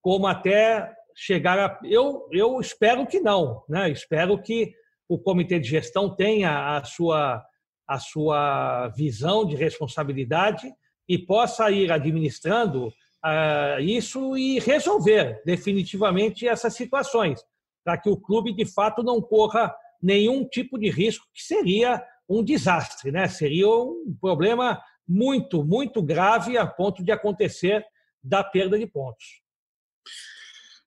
como 0.00 0.26
até 0.26 0.92
chegar 1.14 1.58
a. 1.58 1.78
Eu, 1.84 2.28
eu 2.32 2.60
espero 2.60 3.06
que 3.06 3.20
não, 3.20 3.62
né? 3.68 3.90
espero 3.90 4.40
que 4.40 4.72
o 5.08 5.18
comitê 5.18 5.58
de 5.58 5.68
gestão 5.68 6.14
tenha 6.14 6.76
a 6.76 6.84
sua, 6.84 7.44
a 7.86 7.98
sua 7.98 8.88
visão 8.88 9.44
de 9.44 9.56
responsabilidade 9.56 10.72
e 11.08 11.18
possa 11.18 11.70
ir 11.70 11.92
administrando 11.92 12.88
uh, 12.88 13.80
isso 13.80 14.36
e 14.36 14.58
resolver 14.58 15.42
definitivamente 15.44 16.48
essas 16.48 16.74
situações, 16.74 17.40
para 17.84 17.98
que 17.98 18.08
o 18.08 18.16
clube 18.16 18.54
de 18.54 18.64
fato 18.64 19.02
não 19.02 19.20
corra 19.20 19.74
nenhum 20.00 20.44
tipo 20.48 20.78
de 20.78 20.90
risco 20.90 21.26
que 21.34 21.42
seria 21.42 22.02
um 22.28 22.42
desastre, 22.42 23.10
né? 23.10 23.28
Seria 23.28 23.68
um 23.68 24.16
problema 24.20 24.80
muito, 25.06 25.64
muito 25.64 26.02
grave 26.02 26.56
a 26.56 26.66
ponto 26.66 27.02
de 27.02 27.12
acontecer 27.12 27.84
da 28.22 28.42
perda 28.42 28.78
de 28.78 28.86
pontos. 28.86 29.42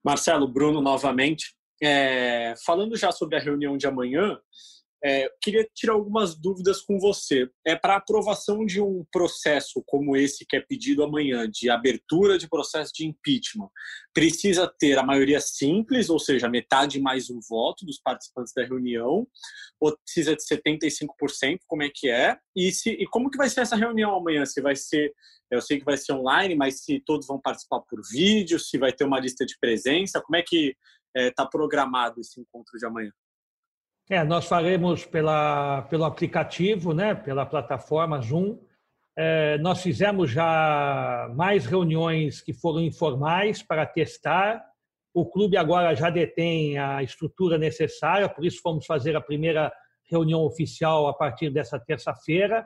Marcelo, 0.04 0.48
Bruno, 0.48 0.82
novamente. 0.82 1.56
É, 1.82 2.54
falando 2.66 2.96
já 2.96 3.12
sobre 3.12 3.36
a 3.36 3.40
reunião 3.40 3.78
de 3.78 3.86
amanhã, 3.86 4.40
é, 5.06 5.30
queria 5.40 5.64
tirar 5.72 5.94
algumas 5.94 6.36
dúvidas 6.36 6.82
com 6.82 6.98
você. 6.98 7.48
É 7.64 7.76
para 7.76 7.96
aprovação 7.96 8.66
de 8.66 8.82
um 8.82 9.06
processo 9.12 9.84
como 9.86 10.18
esse 10.18 10.44
que 10.48 10.56
é 10.56 10.60
pedido 10.60 11.04
amanhã, 11.04 11.48
de 11.48 11.70
abertura 11.70 12.40
de 12.40 12.50
processo 12.50 12.92
de 12.92 13.06
impeachment, 13.06 13.70
precisa 14.12 14.68
ter 14.68 14.98
a 14.98 15.04
maioria 15.04 15.40
simples, 15.40 16.10
ou 16.10 16.18
seja, 16.18 16.50
metade 16.50 17.00
mais 17.00 17.30
um 17.30 17.40
voto 17.48 17.86
dos 17.86 18.00
participantes 18.00 18.52
da 18.56 18.64
reunião, 18.64 19.28
ou 19.80 19.96
precisa 19.96 20.36
de 20.36 20.42
75%, 20.44 21.60
como 21.68 21.84
é 21.84 21.92
que 21.94 22.10
é? 22.10 22.36
E, 22.56 22.72
se, 22.72 22.90
e 22.90 23.06
como 23.06 23.30
que 23.30 23.38
vai 23.38 23.48
ser 23.48 23.62
essa 23.62 23.76
reunião 23.76 24.16
amanhã? 24.16 24.44
Se 24.44 24.60
vai 24.60 24.76
ser, 24.76 25.14
eu 25.52 25.62
sei 25.62 25.78
que 25.78 25.86
vai 25.86 25.98
ser 25.98 26.14
online, 26.14 26.56
mas 26.56 26.84
se 26.84 27.00
todos 27.06 27.28
vão 27.28 27.40
participar 27.40 27.82
por 27.82 28.02
vídeo, 28.10 28.60
se 28.60 28.76
vai 28.80 28.92
ter 28.92 29.04
uma 29.04 29.20
lista 29.20 29.46
de 29.46 29.56
presença, 29.60 30.20
como 30.20 30.36
é 30.36 30.42
que 30.42 30.76
está 31.16 31.44
é, 31.44 31.50
programado 31.52 32.20
esse 32.20 32.42
encontro 32.42 32.80
de 32.80 32.88
amanhã? 32.88 33.12
É, 34.08 34.24
nós 34.24 34.46
faremos 34.46 35.04
pela, 35.04 35.82
pelo 35.84 36.04
aplicativo, 36.04 36.94
né, 36.94 37.16
pela 37.16 37.44
plataforma 37.44 38.22
Zoom. 38.22 38.60
É, 39.18 39.58
nós 39.58 39.82
fizemos 39.82 40.30
já 40.30 41.32
mais 41.36 41.66
reuniões 41.66 42.40
que 42.40 42.54
foram 42.54 42.82
informais 42.82 43.64
para 43.64 43.84
testar. 43.84 44.64
O 45.12 45.26
clube 45.26 45.58
agora 45.58 45.96
já 45.96 46.12
detém 46.12 46.78
a 46.78 47.02
estrutura 47.02 47.58
necessária, 47.58 48.30
por 48.30 48.46
isso 48.46 48.62
fomos 48.62 48.86
fazer 48.86 49.16
a 49.16 49.22
primeira 49.22 49.74
reunião 50.08 50.42
oficial 50.42 51.08
a 51.08 51.14
partir 51.14 51.50
dessa 51.50 51.80
terça-feira. 51.80 52.64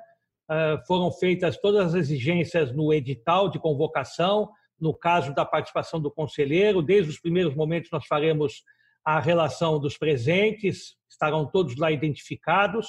É, 0.51 0.77
foram 0.85 1.09
feitas 1.09 1.55
todas 1.57 1.87
as 1.87 1.93
exigências 1.93 2.75
no 2.75 2.93
edital 2.93 3.47
de 3.47 3.59
convocação, 3.59 4.49
no 4.77 4.93
caso 4.93 5.33
da 5.33 5.45
participação 5.45 6.01
do 6.01 6.11
conselheiro. 6.11 6.81
Desde 6.81 7.09
os 7.09 7.19
primeiros 7.21 7.55
momentos, 7.55 7.89
nós 7.91 8.05
faremos 8.05 8.61
a 9.05 9.19
relação 9.19 9.79
dos 9.79 9.97
presentes, 9.97 10.95
estarão 11.09 11.45
todos 11.45 11.75
lá 11.77 11.91
identificados. 11.91 12.87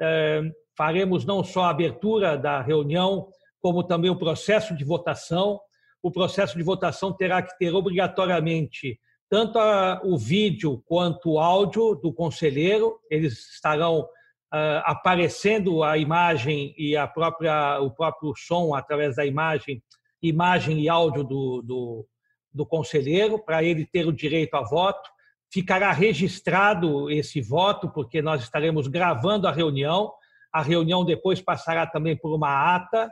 É, 0.00 0.42
faremos 0.76 1.24
não 1.24 1.44
só 1.44 1.64
a 1.64 1.70
abertura 1.70 2.36
da 2.36 2.60
reunião, 2.60 3.28
como 3.60 3.84
também 3.84 4.10
o 4.10 4.18
processo 4.18 4.74
de 4.76 4.84
votação. 4.84 5.60
O 6.02 6.10
processo 6.10 6.56
de 6.56 6.62
votação 6.62 7.12
terá 7.12 7.40
que 7.42 7.56
ter 7.58 7.72
obrigatoriamente 7.72 8.98
tanto 9.30 9.58
o 10.04 10.18
vídeo 10.18 10.82
quanto 10.84 11.30
o 11.30 11.38
áudio 11.38 11.94
do 11.94 12.12
conselheiro, 12.12 12.98
eles 13.10 13.54
estarão 13.54 14.06
Uh, 14.54 14.84
aparecendo 14.84 15.82
a 15.82 15.96
imagem 15.96 16.74
e 16.76 16.94
a 16.94 17.06
própria, 17.06 17.80
o 17.80 17.90
próprio 17.90 18.34
som 18.36 18.74
através 18.74 19.16
da 19.16 19.24
imagem, 19.24 19.82
imagem 20.22 20.78
e 20.82 20.90
áudio 20.90 21.24
do, 21.24 21.62
do, 21.62 22.06
do 22.52 22.66
conselheiro, 22.66 23.42
para 23.42 23.64
ele 23.64 23.86
ter 23.86 24.06
o 24.06 24.12
direito 24.12 24.52
a 24.52 24.60
voto 24.60 25.08
ficará 25.52 25.92
registrado 25.92 27.10
esse 27.10 27.40
voto, 27.40 27.90
porque 27.90 28.22
nós 28.22 28.42
estaremos 28.42 28.88
gravando 28.88 29.46
a 29.46 29.52
reunião. 29.52 30.12
A 30.50 30.62
reunião 30.62 31.04
depois 31.04 31.42
passará 31.42 31.86
também 31.86 32.16
por 32.16 32.34
uma 32.34 32.74
ata 32.74 33.10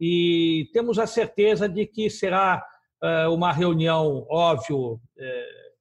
e 0.00 0.70
temos 0.72 0.98
a 0.98 1.06
certeza 1.06 1.68
de 1.68 1.86
que 1.86 2.08
será 2.08 2.64
eh, 3.02 3.28
uma 3.28 3.52
reunião, 3.52 4.26
óbvio, 4.30 4.98
eh, 5.18 5.72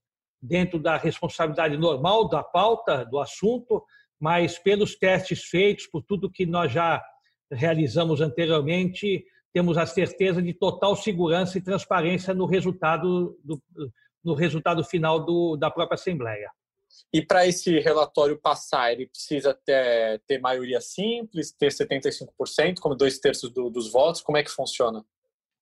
dentro 0.42 0.80
da 0.80 0.98
responsabilidade 0.98 1.78
normal 1.78 2.28
da 2.28 2.44
pauta, 2.44 3.06
do 3.06 3.20
assunto, 3.20 3.84
mas 4.20 4.60
pelos 4.60 4.96
testes 4.96 5.44
feitos, 5.46 5.88
por 5.88 6.04
tudo 6.04 6.32
que 6.32 6.46
nós 6.46 6.72
já 6.72 7.02
realizamos 7.50 8.22
anteriormente, 8.22 9.26
temos 9.54 9.78
a 9.78 9.86
certeza 9.86 10.42
de 10.42 10.54
total 10.54 10.96
segurança 10.96 11.58
e 11.58 11.62
transparência 11.62 12.34
no 12.34 12.46
resultado 12.46 13.38
do, 13.44 13.62
no 14.24 14.34
resultado 14.34 14.84
final 14.84 15.24
do, 15.24 15.56
da 15.58 15.70
própria 15.70 15.96
Assembleia. 15.96 16.50
E 17.14 17.22
para 17.22 17.46
esse 17.48 17.80
relatório 17.80 18.40
passar, 18.40 18.92
ele 18.92 19.08
precisa 19.08 19.54
ter, 19.54 20.22
ter 20.28 20.40
maioria 20.40 20.80
simples, 20.80 21.52
ter 21.52 21.70
75%, 21.70 22.80
como 22.80 22.96
dois 22.96 23.20
terços 23.20 23.52
do, 23.52 23.70
dos 23.70 23.92
votos? 23.92 24.22
Como 24.22 24.38
é 24.38 24.44
que 24.44 24.52
funciona? 24.52 25.04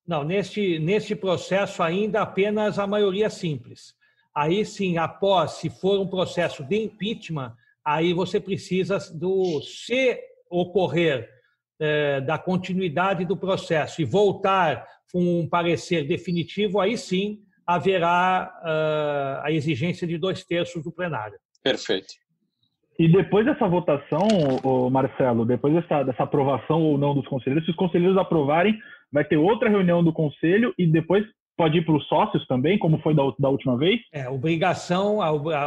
Não, 0.06 0.24
neste, 0.24 0.78
neste 0.78 1.14
processo 1.14 1.82
ainda 1.82 2.22
apenas 2.22 2.78
a 2.78 2.86
maioria 2.86 3.30
simples. 3.30 3.94
Aí 4.34 4.64
sim, 4.64 4.96
após, 4.96 5.52
se 5.52 5.68
for 5.68 5.98
um 5.98 6.06
processo 6.06 6.64
de 6.64 6.84
impeachment, 6.84 7.54
aí 7.84 8.12
você 8.12 8.38
precisa 8.40 8.98
do, 9.12 9.60
se 9.62 10.20
ocorrer 10.48 11.28
é, 11.80 12.20
da 12.20 12.38
continuidade 12.38 13.24
do 13.24 13.36
processo 13.36 14.00
e 14.00 14.04
voltar 14.04 14.86
com 15.12 15.40
um 15.40 15.48
parecer 15.48 16.06
definitivo, 16.06 16.78
aí 16.78 16.96
sim 16.96 17.42
haverá 17.66 18.52
uh, 18.62 19.46
a 19.46 19.52
exigência 19.52 20.06
de 20.06 20.18
dois 20.18 20.44
terços 20.44 20.82
do 20.82 20.92
plenário. 20.92 21.38
Perfeito. 21.62 22.14
E 22.98 23.08
depois 23.08 23.46
dessa 23.46 23.66
votação, 23.66 24.28
Marcelo, 24.90 25.46
depois 25.46 25.72
dessa, 25.72 26.02
dessa 26.02 26.24
aprovação 26.24 26.82
ou 26.82 26.98
não 26.98 27.14
dos 27.14 27.26
conselheiros, 27.26 27.64
se 27.64 27.70
os 27.70 27.76
conselheiros 27.76 28.18
aprovarem, 28.18 28.78
vai 29.10 29.24
ter 29.24 29.38
outra 29.38 29.70
reunião 29.70 30.04
do 30.04 30.12
conselho 30.12 30.74
e 30.78 30.86
depois 30.86 31.24
pode 31.56 31.78
ir 31.78 31.84
para 31.84 31.96
os 31.96 32.06
sócios 32.08 32.46
também, 32.46 32.78
como 32.78 32.98
foi 33.00 33.14
da, 33.14 33.22
da 33.38 33.48
última 33.48 33.76
vez? 33.76 34.00
É, 34.12 34.28
obrigação, 34.28 35.18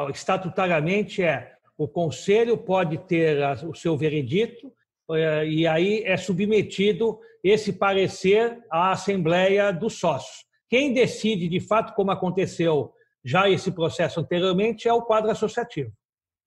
estatutariamente 0.10 1.24
é, 1.24 1.54
o 1.78 1.88
conselho 1.88 2.58
pode 2.58 2.98
ter 3.00 3.38
o 3.68 3.76
seu 3.76 3.98
veredito 3.98 4.72
é, 5.12 5.48
e 5.48 5.68
aí 5.68 6.04
é 6.04 6.18
submetido 6.18 7.20
esse 7.44 7.74
parecer 7.74 8.60
à 8.72 8.92
Assembleia 8.92 9.72
dos 9.72 10.00
Sócios. 10.00 10.46
Quem 10.74 10.92
decide, 10.92 11.48
de 11.48 11.60
fato, 11.60 11.94
como 11.94 12.10
aconteceu 12.10 12.90
já 13.24 13.48
esse 13.48 13.72
processo 13.72 14.20
anteriormente, 14.20 14.88
é 14.88 14.92
o 14.92 15.04
quadro 15.04 15.30
associativo. 15.30 15.92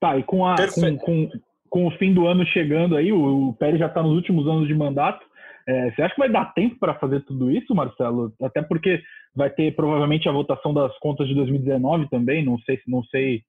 Tá, 0.01 0.19
e 0.19 0.25
com, 0.25 0.45
a, 0.45 0.57
com, 0.75 0.99
com, 0.99 1.31
com, 1.71 1.87
o 1.87 1.93
fim 1.93 2.13
do 2.13 2.27
ano 2.27 2.45
chegando 2.45 2.97
aí, 2.97 3.13
o, 3.13 3.51
o 3.51 3.55
Pérez 3.55 3.79
já 3.79 3.87
está 3.87 4.03
nos 4.03 4.17
últimos 4.17 4.49
anos 4.49 4.67
de 4.67 4.75
mandato. 4.75 5.25
É, 5.69 5.93
você 5.93 6.03
acha 6.03 6.15
que 6.17 6.21
vai 6.21 6.29
dar 6.29 6.53
tempo 6.55 6.77
para 6.81 6.99
fazer 6.99 7.21
tudo 7.21 7.53
isso, 7.53 7.73
Marcelo? 7.73 8.35
Até 8.43 8.63
porque 8.63 9.01
vai 9.33 9.49
ter 9.49 9.77
provavelmente 9.77 10.29
a 10.29 10.33
votação 10.33 10.75
das 10.75 10.99
contas 10.99 11.29
de 11.29 11.35
2019 11.37 12.11
também, 12.11 12.45
não 12.45 12.59
sei, 12.63 12.81
não 12.89 13.05
sei 13.05 13.43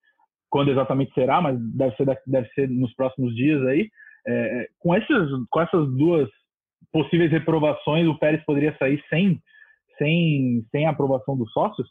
quando 0.48 0.70
exatamente 0.70 1.12
será, 1.16 1.42
mas 1.42 1.58
deve 1.60 1.96
ser, 1.96 2.06
deve 2.28 2.50
ser 2.50 2.70
nos 2.70 2.94
próximos 2.94 3.36
dias 3.36 3.66
aí. 3.66 3.90
É, 4.28 4.68
com, 4.78 4.96
esses, 4.96 5.28
com 5.50 5.60
essas 5.60 5.90
duas 5.98 6.30
possíveis 6.94 7.32
reprovações, 7.32 8.08
o 8.08 8.20
Pérez 8.20 8.46
poderia 8.46 8.78
sair 8.78 9.04
sem, 9.10 9.42
sem, 9.98 10.66
sem 10.72 10.86
aprovação 10.86 11.38
dos 11.38 11.52
sócios? 11.52 11.88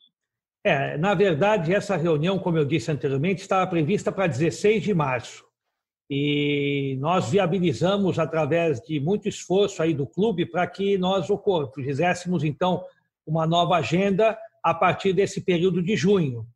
É, 0.64 0.97
na 0.99 1.14
verdade, 1.14 1.73
essa 1.73 1.97
reunião, 1.97 2.38
como 2.38 2.59
eu 2.59 2.64
disse 2.64 2.90
anteriormente, 2.90 3.40
estava 3.40 3.66
prevista 3.69 4.11
para 4.11 4.27
16 4.27 4.83
de 4.83 4.92
março. 4.92 5.45
E 6.11 6.97
nós 7.01 7.31
viabilizamos, 7.31 8.19
através 8.19 8.81
de 8.81 8.99
muito 9.01 9.29
esforço 9.29 9.83
aí 9.83 9.95
do 9.95 10.07
clube, 10.07 10.47
para 10.47 10.66
que 10.66 10.97
nós 10.99 11.27
fizéssemos, 11.75 12.45
então, 12.45 12.85
uma 13.27 13.47
nova 13.47 13.77
agenda 13.77 14.38
a 14.62 14.75
partir 14.75 15.12
desse 15.12 15.40
período 15.40 15.83
de 15.83 15.97
junho. 15.97 16.47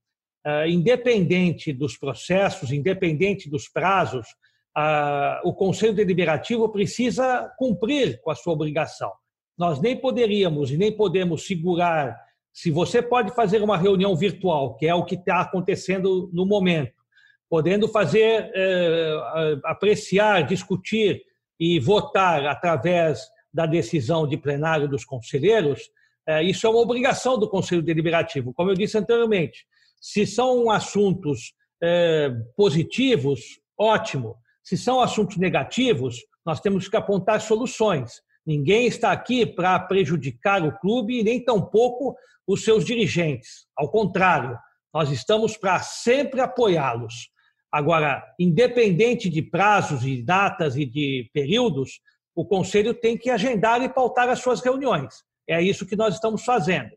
Uh, 0.46 0.66
independente 0.68 1.72
dos 1.72 1.96
processos, 1.96 2.72
independente 2.72 3.50
dos 3.50 3.68
prazos, 3.68 4.26
o 5.44 5.52
Conselho 5.52 5.94
Deliberativo 5.94 6.68
precisa 6.68 7.52
cumprir 7.58 8.20
com 8.22 8.30
a 8.30 8.34
sua 8.34 8.52
obrigação. 8.52 9.12
Nós 9.60 9.78
nem 9.78 9.94
poderíamos 9.94 10.70
e 10.70 10.78
nem 10.78 10.90
podemos 10.90 11.46
segurar. 11.46 12.18
Se 12.50 12.70
você 12.70 13.02
pode 13.02 13.34
fazer 13.34 13.62
uma 13.62 13.76
reunião 13.76 14.16
virtual, 14.16 14.74
que 14.74 14.86
é 14.86 14.94
o 14.94 15.04
que 15.04 15.16
está 15.16 15.42
acontecendo 15.42 16.30
no 16.32 16.46
momento, 16.46 16.94
podendo 17.46 17.86
fazer, 17.86 18.50
eh, 18.54 19.60
apreciar, 19.64 20.46
discutir 20.46 21.20
e 21.60 21.78
votar 21.78 22.46
através 22.46 23.20
da 23.52 23.66
decisão 23.66 24.26
de 24.26 24.38
plenário 24.38 24.88
dos 24.88 25.04
conselheiros, 25.04 25.90
eh, 26.26 26.42
isso 26.44 26.66
é 26.66 26.70
uma 26.70 26.80
obrigação 26.80 27.38
do 27.38 27.46
Conselho 27.46 27.82
Deliberativo. 27.82 28.54
Como 28.54 28.70
eu 28.70 28.74
disse 28.74 28.96
anteriormente, 28.96 29.66
se 30.00 30.26
são 30.26 30.70
assuntos 30.70 31.52
eh, 31.82 32.30
positivos, 32.56 33.60
ótimo. 33.78 34.36
Se 34.64 34.78
são 34.78 35.02
assuntos 35.02 35.36
negativos, 35.36 36.16
nós 36.46 36.62
temos 36.62 36.88
que 36.88 36.96
apontar 36.96 37.42
soluções. 37.42 38.22
Ninguém 38.50 38.88
está 38.88 39.12
aqui 39.12 39.46
para 39.46 39.78
prejudicar 39.78 40.66
o 40.66 40.76
clube 40.80 41.20
e 41.20 41.22
nem 41.22 41.38
tampouco 41.40 42.16
os 42.44 42.64
seus 42.64 42.84
dirigentes. 42.84 43.68
Ao 43.76 43.88
contrário, 43.88 44.58
nós 44.92 45.08
estamos 45.12 45.56
para 45.56 45.78
sempre 45.78 46.40
apoiá-los. 46.40 47.30
Agora, 47.70 48.20
independente 48.40 49.30
de 49.30 49.40
prazos 49.40 50.04
e 50.04 50.20
datas 50.20 50.76
e 50.76 50.84
de 50.84 51.30
períodos, 51.32 52.00
o 52.34 52.44
Conselho 52.44 52.92
tem 52.92 53.16
que 53.16 53.30
agendar 53.30 53.84
e 53.84 53.88
pautar 53.88 54.28
as 54.28 54.40
suas 54.40 54.60
reuniões. 54.60 55.22
É 55.48 55.62
isso 55.62 55.86
que 55.86 55.94
nós 55.94 56.14
estamos 56.14 56.44
fazendo. 56.44 56.90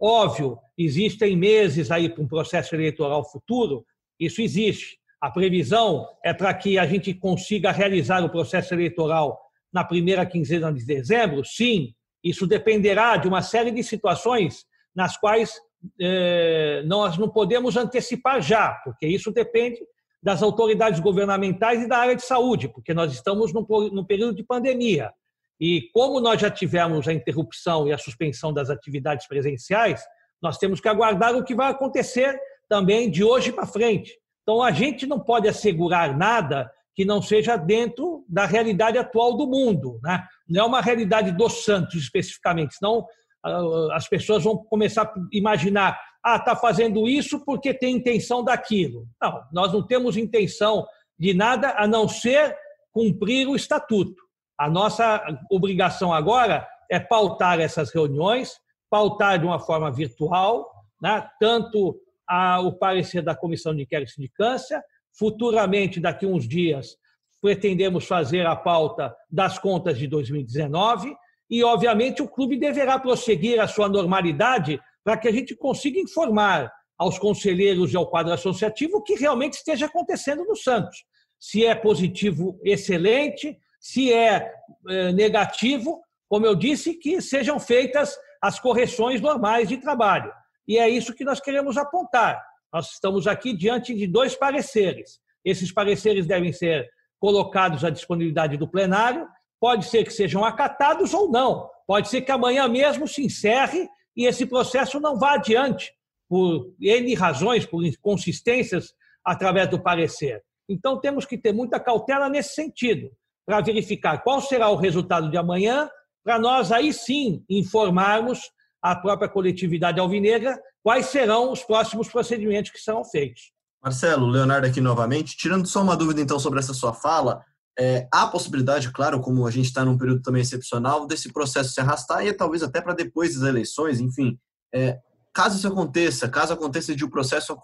Óbvio, 0.00 0.60
existem 0.78 1.36
meses 1.36 1.90
aí 1.90 2.08
para 2.08 2.22
um 2.22 2.28
processo 2.28 2.72
eleitoral 2.76 3.28
futuro, 3.28 3.84
isso 4.16 4.40
existe. 4.40 4.96
A 5.20 5.28
previsão 5.28 6.06
é 6.24 6.32
para 6.32 6.54
que 6.54 6.78
a 6.78 6.86
gente 6.86 7.12
consiga 7.12 7.72
realizar 7.72 8.24
o 8.24 8.30
processo 8.30 8.72
eleitoral 8.74 9.49
na 9.72 9.84
primeira 9.84 10.26
quinzena 10.26 10.72
de 10.72 10.84
dezembro? 10.84 11.44
Sim, 11.44 11.94
isso 12.22 12.46
dependerá 12.46 13.16
de 13.16 13.28
uma 13.28 13.42
série 13.42 13.70
de 13.70 13.82
situações 13.82 14.64
nas 14.94 15.16
quais 15.16 15.54
eh, 16.00 16.82
nós 16.86 17.16
não 17.16 17.28
podemos 17.28 17.76
antecipar 17.76 18.42
já, 18.42 18.72
porque 18.84 19.06
isso 19.06 19.30
depende 19.30 19.78
das 20.22 20.42
autoridades 20.42 21.00
governamentais 21.00 21.82
e 21.82 21.88
da 21.88 21.98
área 21.98 22.16
de 22.16 22.22
saúde, 22.22 22.68
porque 22.68 22.92
nós 22.92 23.12
estamos 23.12 23.52
num, 23.52 23.66
num 23.92 24.04
período 24.04 24.34
de 24.34 24.42
pandemia. 24.42 25.10
E 25.58 25.88
como 25.92 26.20
nós 26.20 26.40
já 26.40 26.50
tivemos 26.50 27.08
a 27.08 27.12
interrupção 27.12 27.86
e 27.86 27.92
a 27.92 27.98
suspensão 27.98 28.52
das 28.52 28.70
atividades 28.70 29.26
presenciais, 29.26 30.02
nós 30.42 30.58
temos 30.58 30.80
que 30.80 30.88
aguardar 30.88 31.34
o 31.34 31.44
que 31.44 31.54
vai 31.54 31.70
acontecer 31.70 32.38
também 32.68 33.10
de 33.10 33.22
hoje 33.22 33.52
para 33.52 33.66
frente. 33.66 34.18
Então, 34.42 34.62
a 34.62 34.70
gente 34.70 35.06
não 35.06 35.20
pode 35.20 35.48
assegurar 35.48 36.16
nada 36.16 36.70
que 37.00 37.04
não 37.06 37.22
seja 37.22 37.56
dentro 37.56 38.26
da 38.28 38.44
realidade 38.44 38.98
atual 38.98 39.34
do 39.34 39.46
mundo. 39.46 39.98
Né? 40.02 40.22
Não 40.46 40.64
é 40.64 40.66
uma 40.66 40.82
realidade 40.82 41.32
dos 41.32 41.64
Santos 41.64 41.94
especificamente, 41.94 42.74
senão 42.74 43.06
ah, 43.42 43.88
as 43.92 44.06
pessoas 44.06 44.44
vão 44.44 44.58
começar 44.58 45.04
a 45.04 45.14
imaginar 45.32 45.98
ah, 46.22 46.36
está 46.36 46.54
fazendo 46.54 47.08
isso 47.08 47.42
porque 47.42 47.72
tem 47.72 47.96
intenção 47.96 48.44
daquilo. 48.44 49.06
Não, 49.18 49.42
nós 49.50 49.72
não 49.72 49.82
temos 49.82 50.18
intenção 50.18 50.86
de 51.18 51.32
nada 51.32 51.74
a 51.78 51.86
não 51.86 52.06
ser 52.06 52.54
cumprir 52.92 53.48
o 53.48 53.56
estatuto. 53.56 54.22
A 54.58 54.68
nossa 54.68 55.24
obrigação 55.50 56.12
agora 56.12 56.68
é 56.90 57.00
pautar 57.00 57.60
essas 57.60 57.90
reuniões, 57.94 58.52
pautar 58.90 59.38
de 59.38 59.46
uma 59.46 59.58
forma 59.58 59.90
virtual, 59.90 60.70
né? 61.00 61.26
tanto 61.40 61.98
a, 62.28 62.60
o 62.60 62.74
parecer 62.74 63.22
da 63.22 63.34
Comissão 63.34 63.74
de 63.74 63.84
Inquérito 63.84 64.12
de 64.18 64.28
Câncer, 64.28 64.82
futuramente, 65.12 66.00
daqui 66.00 66.26
uns 66.26 66.46
dias, 66.46 66.96
pretendemos 67.40 68.06
fazer 68.06 68.46
a 68.46 68.54
pauta 68.54 69.14
das 69.30 69.58
contas 69.58 69.98
de 69.98 70.06
2019 70.06 71.14
e, 71.48 71.64
obviamente, 71.64 72.22
o 72.22 72.28
clube 72.28 72.58
deverá 72.58 72.98
prosseguir 72.98 73.60
a 73.60 73.66
sua 73.66 73.88
normalidade 73.88 74.80
para 75.02 75.16
que 75.16 75.26
a 75.26 75.32
gente 75.32 75.56
consiga 75.56 75.98
informar 75.98 76.70
aos 76.98 77.18
conselheiros 77.18 77.92
e 77.92 77.96
ao 77.96 78.08
quadro 78.08 78.32
associativo 78.32 78.98
o 78.98 79.02
que 79.02 79.14
realmente 79.14 79.54
esteja 79.54 79.86
acontecendo 79.86 80.44
no 80.44 80.54
Santos. 80.54 81.04
Se 81.38 81.64
é 81.64 81.74
positivo, 81.74 82.60
excelente, 82.62 83.58
se 83.80 84.12
é, 84.12 84.52
é 84.88 85.12
negativo, 85.12 86.02
como 86.28 86.44
eu 86.44 86.54
disse, 86.54 86.94
que 86.94 87.22
sejam 87.22 87.58
feitas 87.58 88.14
as 88.40 88.60
correções 88.60 89.20
normais 89.20 89.68
de 89.68 89.78
trabalho. 89.78 90.30
E 90.68 90.78
é 90.78 90.88
isso 90.88 91.14
que 91.14 91.24
nós 91.24 91.40
queremos 91.40 91.76
apontar. 91.78 92.40
Nós 92.72 92.92
estamos 92.92 93.26
aqui 93.26 93.52
diante 93.52 93.94
de 93.94 94.06
dois 94.06 94.34
pareceres. 94.36 95.20
Esses 95.44 95.72
pareceres 95.72 96.26
devem 96.26 96.52
ser 96.52 96.88
colocados 97.18 97.84
à 97.84 97.90
disponibilidade 97.90 98.56
do 98.56 98.68
plenário. 98.68 99.26
Pode 99.58 99.86
ser 99.86 100.04
que 100.04 100.12
sejam 100.12 100.44
acatados 100.44 101.12
ou 101.12 101.30
não. 101.30 101.68
Pode 101.86 102.08
ser 102.08 102.22
que 102.22 102.30
amanhã 102.30 102.68
mesmo 102.68 103.08
se 103.08 103.24
encerre 103.24 103.88
e 104.16 104.26
esse 104.26 104.46
processo 104.46 105.00
não 105.00 105.18
vá 105.18 105.34
adiante 105.34 105.92
por 106.28 106.72
N 106.80 107.14
razões, 107.14 107.66
por 107.66 107.84
inconsistências 107.84 108.94
através 109.24 109.68
do 109.68 109.82
parecer. 109.82 110.42
Então, 110.68 111.00
temos 111.00 111.26
que 111.26 111.36
ter 111.36 111.52
muita 111.52 111.80
cautela 111.80 112.28
nesse 112.28 112.54
sentido, 112.54 113.10
para 113.44 113.60
verificar 113.60 114.22
qual 114.22 114.40
será 114.40 114.68
o 114.68 114.76
resultado 114.76 115.28
de 115.28 115.36
amanhã, 115.36 115.90
para 116.22 116.38
nós 116.38 116.70
aí 116.70 116.92
sim 116.92 117.44
informarmos 117.50 118.52
a 118.80 118.94
própria 118.94 119.28
coletividade 119.28 119.98
alvinegra 119.98 120.56
quais 120.82 121.06
serão 121.06 121.52
os 121.52 121.62
próximos 121.62 122.08
procedimentos 122.08 122.70
que 122.70 122.78
serão 122.78 123.04
feitos. 123.04 123.52
Marcelo, 123.82 124.26
Leonardo 124.26 124.66
aqui 124.66 124.80
novamente. 124.80 125.36
Tirando 125.36 125.66
só 125.66 125.82
uma 125.82 125.96
dúvida, 125.96 126.20
então, 126.20 126.38
sobre 126.38 126.58
essa 126.58 126.74
sua 126.74 126.92
fala, 126.92 127.42
é, 127.78 128.06
há 128.12 128.26
possibilidade, 128.26 128.90
claro, 128.90 129.20
como 129.20 129.46
a 129.46 129.50
gente 129.50 129.66
está 129.66 129.84
num 129.84 129.96
período 129.96 130.22
também 130.22 130.42
excepcional, 130.42 131.06
desse 131.06 131.32
processo 131.32 131.72
se 131.72 131.80
arrastar 131.80 132.24
e 132.26 132.32
talvez 132.32 132.62
até 132.62 132.80
para 132.80 132.92
depois 132.92 133.34
das 133.34 133.48
eleições, 133.48 134.00
enfim. 134.00 134.38
É, 134.74 134.98
caso 135.32 135.56
isso 135.56 135.66
aconteça, 135.68 136.28
caso 136.28 136.52
aconteça 136.52 136.94
de 136.94 137.04
o 137.04 137.06
um 137.06 137.10
processo 137.10 137.56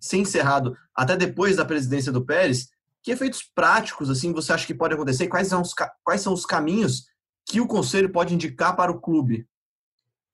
ser 0.00 0.18
encerrado 0.18 0.76
até 0.94 1.16
depois 1.16 1.56
da 1.56 1.64
presidência 1.64 2.10
do 2.10 2.24
Pérez, 2.24 2.68
que 3.02 3.10
efeitos 3.10 3.42
práticos 3.54 4.10
assim 4.10 4.32
você 4.32 4.52
acha 4.52 4.66
que 4.66 4.74
pode 4.74 4.94
acontecer? 4.94 5.28
Quais 5.28 5.48
são 5.48 5.60
os, 5.60 5.74
quais 6.02 6.20
são 6.20 6.32
os 6.32 6.46
caminhos 6.46 7.04
que 7.46 7.60
o 7.60 7.66
conselho 7.66 8.10
pode 8.10 8.34
indicar 8.34 8.74
para 8.74 8.92
o 8.92 9.00
clube? 9.00 9.46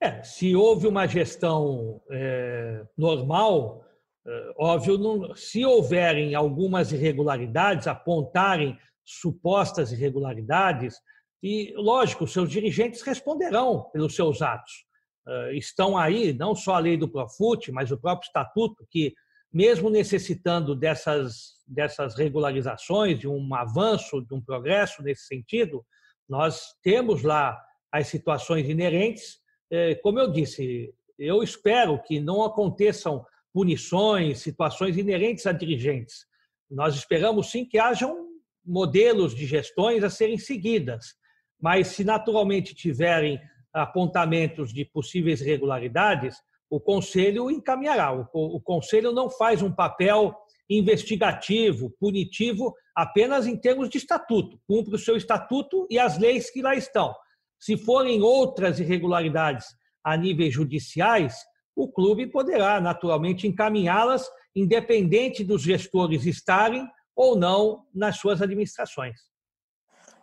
É, 0.01 0.23
se 0.23 0.55
houve 0.55 0.87
uma 0.87 1.07
gestão 1.07 2.03
é, 2.11 2.85
normal, 2.97 3.85
é, 4.27 4.53
óbvio, 4.59 4.99
não, 4.99 5.35
se 5.35 5.65
houverem 5.65 6.35
algumas 6.35 6.93
irregularidades, 6.93 7.87
apontarem 7.87 8.79
supostas 9.05 9.93
irregularidades, 9.93 10.97
e, 11.43 11.75
lógico, 11.77 12.27
seus 12.27 12.51
dirigentes 12.51 13.03
responderão 13.03 13.91
pelos 13.93 14.15
seus 14.15 14.41
atos. 14.41 14.87
É, 15.27 15.55
estão 15.55 15.97
aí 15.97 16.33
não 16.33 16.55
só 16.55 16.75
a 16.75 16.79
lei 16.79 16.97
do 16.97 17.09
Profut, 17.09 17.71
mas 17.71 17.91
o 17.91 17.99
próprio 17.99 18.27
estatuto, 18.27 18.87
que, 18.91 19.15
mesmo 19.53 19.91
necessitando 19.91 20.75
dessas, 20.75 21.63
dessas 21.67 22.17
regularizações, 22.17 23.19
de 23.19 23.29
um 23.29 23.55
avanço, 23.55 24.23
de 24.23 24.35
um 24.35 24.41
progresso 24.41 25.03
nesse 25.03 25.27
sentido, 25.27 25.85
nós 26.29 26.75
temos 26.83 27.23
lá 27.23 27.63
as 27.93 28.09
situações 28.09 28.69
inerentes. 28.69 29.39
É, 29.71 29.95
como 29.97 30.19
eu 30.19 30.31
disse, 30.31 30.95
eu 31.19 31.43
espero 31.43 32.01
que 32.03 32.21
não 32.21 32.43
aconteçam 32.43 33.25
punições, 33.53 34.41
situações 34.41 34.97
inerentes 34.97 35.47
a 35.47 35.53
dirigentes. 35.53 36.27
Nós 36.71 36.95
esperamos 36.95 37.51
sim 37.51 37.65
que 37.65 37.79
hajam 37.79 38.29
modelos 38.65 39.35
de 39.35 39.47
gestões 39.47 40.03
a 40.03 40.11
serem 40.11 40.39
seguidas, 40.39 41.15
mas 41.61 41.89
se 41.89 42.05
naturalmente 42.05 42.75
tiverem 42.75 43.41
apontamentos 43.73 44.73
de 44.73 44.85
possíveis 44.85 45.41
irregularidades, 45.41 46.37
o 46.71 46.81
conselho 46.81 47.51
encaminhará. 47.51 48.13
O, 48.13 48.61
conselho 48.61 49.13
não 49.13 49.31
faz 49.31 49.63
um 49.63 49.73
papel 49.73 50.35
investigativo, 50.69 51.95
punitivo, 52.01 52.75
apenas 52.97 53.47
em 53.47 53.57
termos 53.57 53.89
de 53.89 53.99
estatuto. 53.99 54.59
Cumpre 54.67 54.95
o 54.95 54.99
seu 54.99 55.17
estatuto 55.17 55.87
e 55.91 55.99
as 55.99 56.19
leis 56.19 56.51
que 56.51 56.63
lá 56.63 56.75
estão. 56.75 57.15
Se 57.59 57.77
forem 57.77 58.23
outras 58.23 58.79
irregularidades 58.79 59.67
a 60.03 60.17
níveis 60.17 60.53
judiciais, 60.53 61.35
o 61.75 61.91
clube 61.91 62.27
poderá 62.27 62.81
naturalmente 62.81 63.47
encaminhá-las, 63.47 64.29
independente 64.55 65.43
dos 65.43 65.63
gestores 65.63 66.25
estarem 66.27 66.89
ou 67.17 67.37
não 67.37 67.87
nas 67.95 68.19
suas 68.19 68.43
administrações. 68.43 69.19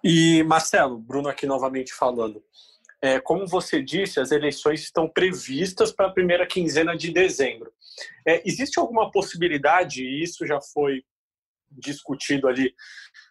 E, 0.03 0.43
Marcelo, 0.43 0.97
Bruno 0.97 1.29
aqui 1.29 1.45
novamente 1.45 1.93
falando. 1.93 2.43
É, 3.01 3.19
como 3.19 3.47
você 3.47 3.81
disse, 3.81 4.19
as 4.19 4.31
eleições 4.31 4.81
estão 4.81 5.09
previstas 5.09 5.91
para 5.91 6.07
a 6.07 6.13
primeira 6.13 6.45
quinzena 6.45 6.95
de 6.95 7.11
dezembro. 7.11 7.71
É, 8.27 8.47
existe 8.47 8.79
alguma 8.79 9.11
possibilidade, 9.11 10.03
e 10.03 10.23
isso 10.23 10.45
já 10.45 10.61
foi 10.61 11.03
discutido 11.69 12.47
ali 12.47 12.73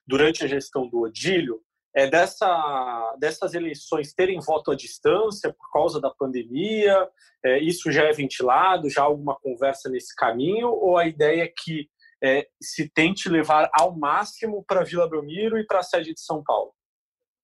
durante 0.07 0.45
a 0.45 0.49
gestão 0.49 0.89
do 0.89 1.01
Odílio, 1.03 1.63
é 1.95 2.09
dessa, 2.09 3.17
dessas 3.19 3.55
eleições 3.55 4.15
terem 4.15 4.39
voto 4.41 4.71
à 4.71 4.77
distância 4.77 5.53
por 5.53 5.71
causa 5.73 6.01
da 6.01 6.11
pandemia? 6.11 7.09
É, 7.45 7.59
isso 7.59 7.91
já 7.91 8.05
é 8.05 8.13
ventilado? 8.13 8.91
Já 8.91 9.03
há 9.03 9.05
alguma 9.05 9.37
conversa 9.37 9.89
nesse 9.89 10.15
caminho? 10.15 10.69
Ou 10.69 10.97
a 10.97 11.07
ideia 11.07 11.45
é 11.45 11.49
que 11.49 11.89
é, 12.23 12.47
se 12.63 12.89
tente 12.89 13.29
levar 13.29 13.69
ao 13.73 13.97
máximo 13.97 14.65
para 14.67 14.85
Vila 14.85 15.09
Belmiro 15.09 15.59
e 15.59 15.67
para 15.67 15.81
a 15.81 15.83
sede 15.83 16.15
de 16.15 16.21
São 16.21 16.43
Paulo? 16.45 16.73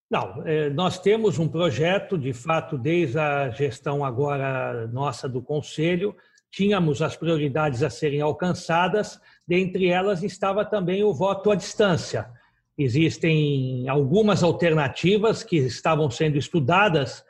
Não, 0.09 0.47
é, 0.47 0.71
nós 0.71 1.01
temos 1.01 1.39
um 1.39 1.49
projeto, 1.49 2.17
de 2.17 2.33
fato, 2.33 2.79
desde 2.79 3.19
a 3.19 3.51
gestão 3.51 4.05
agora 4.05 4.87
nossa 4.89 5.29
do 5.29 5.43
Conselho, 5.43 6.17
tínhamos 6.53 7.03
as 7.03 7.17
prioridades 7.17 7.83
a 7.83 7.91
serem 7.91 8.21
alcançadas, 8.21 9.21
dentre 9.47 9.89
elas 9.89 10.23
estava 10.23 10.65
também 10.65 11.03
o 11.03 11.13
voto 11.13 11.51
à 11.51 11.57
distância. 11.57 12.31
Existem 12.79 13.89
algumas 13.89 14.43
alternativas 14.43 15.43
que 15.43 15.57
estavam 15.57 16.11
sendo 16.11 16.37
estudadas 16.37 17.25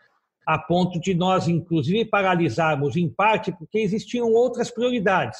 a 0.46 0.58
ponto 0.58 1.00
de 1.00 1.14
nós, 1.14 1.48
inclusive, 1.48 2.04
paralisarmos 2.04 2.96
em 2.96 3.08
parte 3.08 3.52
porque 3.52 3.78
existiam 3.78 4.32
outras 4.32 4.70
prioridades. 4.70 5.38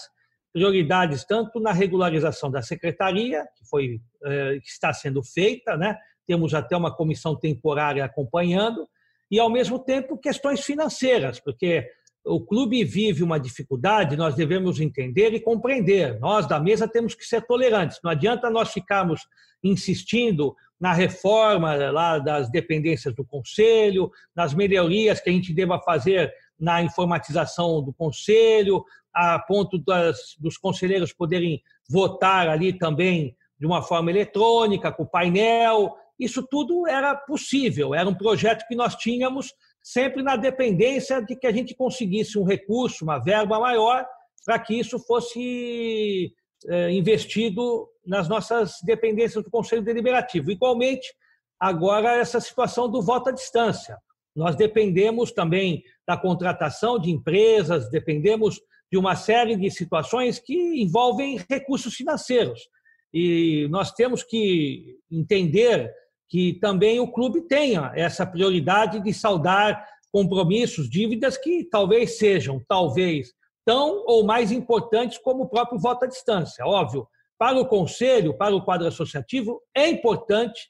Prioridades 0.53 1.25
tanto 1.25 1.61
na 1.61 1.73
regularização 1.73 2.51
da 2.51 2.63
secretaria, 2.63 3.45
que 3.57 3.69
foi 3.69 4.01
eh, 4.25 4.59
que 4.61 4.69
está 4.69 4.93
sendo 4.93 5.23
feita, 5.23 5.77
né? 5.77 5.97
temos 6.27 6.55
até 6.55 6.77
uma 6.77 6.95
comissão 6.95 7.37
temporária 7.37 8.05
acompanhando, 8.05 8.89
e, 9.31 9.39
ao 9.39 9.51
mesmo 9.51 9.79
tempo, 9.79 10.19
questões 10.19 10.61
financeiras, 10.61 11.41
porque 11.41 11.89
o 12.27 12.41
clube 12.41 12.83
vive 12.83 13.23
uma 13.23 13.39
dificuldade, 13.39 14.17
nós 14.17 14.35
devemos 14.35 14.81
entender 14.81 15.33
e 15.33 15.41
compreender. 15.41 16.19
Nós, 16.19 16.47
da 16.47 16.59
mesa, 16.59 16.89
temos 16.89 17.15
que 17.15 17.25
ser 17.25 17.47
tolerantes. 17.47 18.01
Não 18.03 18.11
adianta 18.11 18.51
nós 18.51 18.73
ficarmos 18.73 19.23
insistindo 19.63 20.55
na 20.79 20.93
reforma 20.93 21.75
lá 21.91 22.19
das 22.19 22.51
dependências 22.51 23.15
do 23.15 23.25
conselho, 23.25 24.11
nas 24.35 24.53
melhorias 24.53 25.21
que 25.21 25.31
a 25.31 25.33
gente 25.33 25.55
deva 25.55 25.81
fazer 25.81 26.33
na 26.59 26.83
informatização 26.83 27.83
do 27.83 27.93
conselho, 27.93 28.85
a 29.15 29.39
ponto 29.39 29.79
das, 29.79 30.37
dos 30.39 30.59
conselheiros 30.59 31.13
poderem 31.13 31.63
votar 31.89 32.49
ali 32.49 32.77
também 32.77 33.37
de 33.59 33.67
uma 33.67 33.83
forma 33.83 34.11
eletrônica, 34.11 34.93
com 34.93 35.07
painel, 35.07 35.97
isso 36.19 36.43
tudo 36.43 36.87
era 36.87 37.15
possível, 37.15 37.95
era 37.95 38.09
um 38.09 38.15
projeto 38.15 38.67
que 38.67 38.75
nós 38.75 38.97
tínhamos 38.97 39.55
sempre 39.87 40.21
na 40.21 40.35
dependência 40.35 41.23
de 41.23 41.37
que 41.37 41.47
a 41.47 41.53
gente 41.53 41.73
conseguisse 41.73 42.37
um 42.37 42.43
recurso, 42.43 43.05
uma 43.05 43.21
verba 43.21 43.61
maior, 43.61 44.05
para 44.45 44.59
que 44.59 44.75
isso 44.75 44.99
fosse 44.99 46.35
é, 46.67 46.91
investido 46.91 47.89
nas 48.05 48.29
nossas 48.29 48.79
dependências 48.83 49.45
do 49.45 49.51
Conselho 49.51 49.85
Deliberativo. 49.85 50.51
Igualmente, 50.51 51.15
agora, 51.61 52.17
essa 52.17 52.41
situação 52.41 52.91
do 52.91 53.01
voto 53.01 53.29
à 53.29 53.33
distância. 53.33 53.97
Nós 54.35 54.57
dependemos 54.57 55.31
também 55.31 55.85
da 56.05 56.17
contratação 56.17 56.99
de 56.99 57.13
empresas, 57.13 57.89
dependemos 57.89 58.61
de 58.91 58.99
uma 58.99 59.15
série 59.15 59.55
de 59.55 59.71
situações 59.71 60.41
que 60.41 60.83
envolvem 60.83 61.41
recursos 61.49 61.95
financeiros. 61.95 62.69
E 63.15 63.69
nós 63.71 63.93
temos 63.93 64.25
que 64.25 64.99
entender 65.09 65.95
que 66.29 66.55
também 66.55 66.99
o 67.01 67.11
clube 67.11 67.43
tenha 67.43 67.93
essa 67.95 68.27
prioridade 68.27 69.01
de 69.01 69.13
saldar 69.13 69.87
compromissos, 70.13 70.89
dívidas 70.89 71.37
que 71.37 71.65
talvez 71.65 72.19
sejam, 72.19 72.63
talvez, 72.67 73.33
tão 73.65 74.05
ou 74.07 74.25
mais 74.25 74.51
importantes 74.51 75.19
como 75.19 75.45
o 75.45 75.49
próprio 75.49 75.79
voto 75.79 76.05
à 76.05 76.09
distância. 76.09 76.65
Óbvio, 76.65 77.07
para 77.39 77.59
o 77.59 77.67
conselho, 77.67 78.37
para 78.37 78.55
o 78.55 78.65
quadro 78.65 78.87
associativo, 78.87 79.61
é 79.75 79.89
importante 79.89 80.69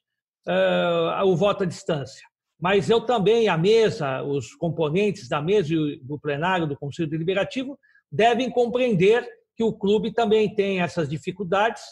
uh, 0.48 1.24
o 1.26 1.36
voto 1.36 1.62
à 1.62 1.66
distância. 1.66 2.26
Mas 2.58 2.88
eu 2.88 3.02
também, 3.02 3.48
a 3.48 3.56
mesa, 3.56 4.22
os 4.22 4.54
componentes 4.54 5.28
da 5.28 5.42
mesa 5.42 5.74
e 5.74 6.00
do 6.02 6.18
plenário 6.18 6.66
do 6.66 6.76
Conselho 6.76 7.08
Deliberativo 7.08 7.78
devem 8.10 8.50
compreender 8.50 9.28
que 9.54 9.62
o 9.62 9.72
clube 9.72 10.12
também 10.12 10.54
tem 10.54 10.80
essas 10.80 11.08
dificuldades, 11.08 11.82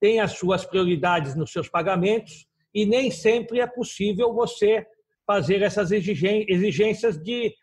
tem 0.00 0.20
as 0.20 0.32
suas 0.32 0.64
prioridades 0.64 1.34
nos 1.34 1.52
seus 1.52 1.68
pagamentos, 1.68 2.46
e 2.74 2.84
nem 2.84 3.10
sempre 3.10 3.60
é 3.60 3.66
possível 3.66 4.34
você 4.34 4.84
fazer 5.26 5.62
essas 5.62 5.90
exigências 5.92 7.16
de 7.18 7.54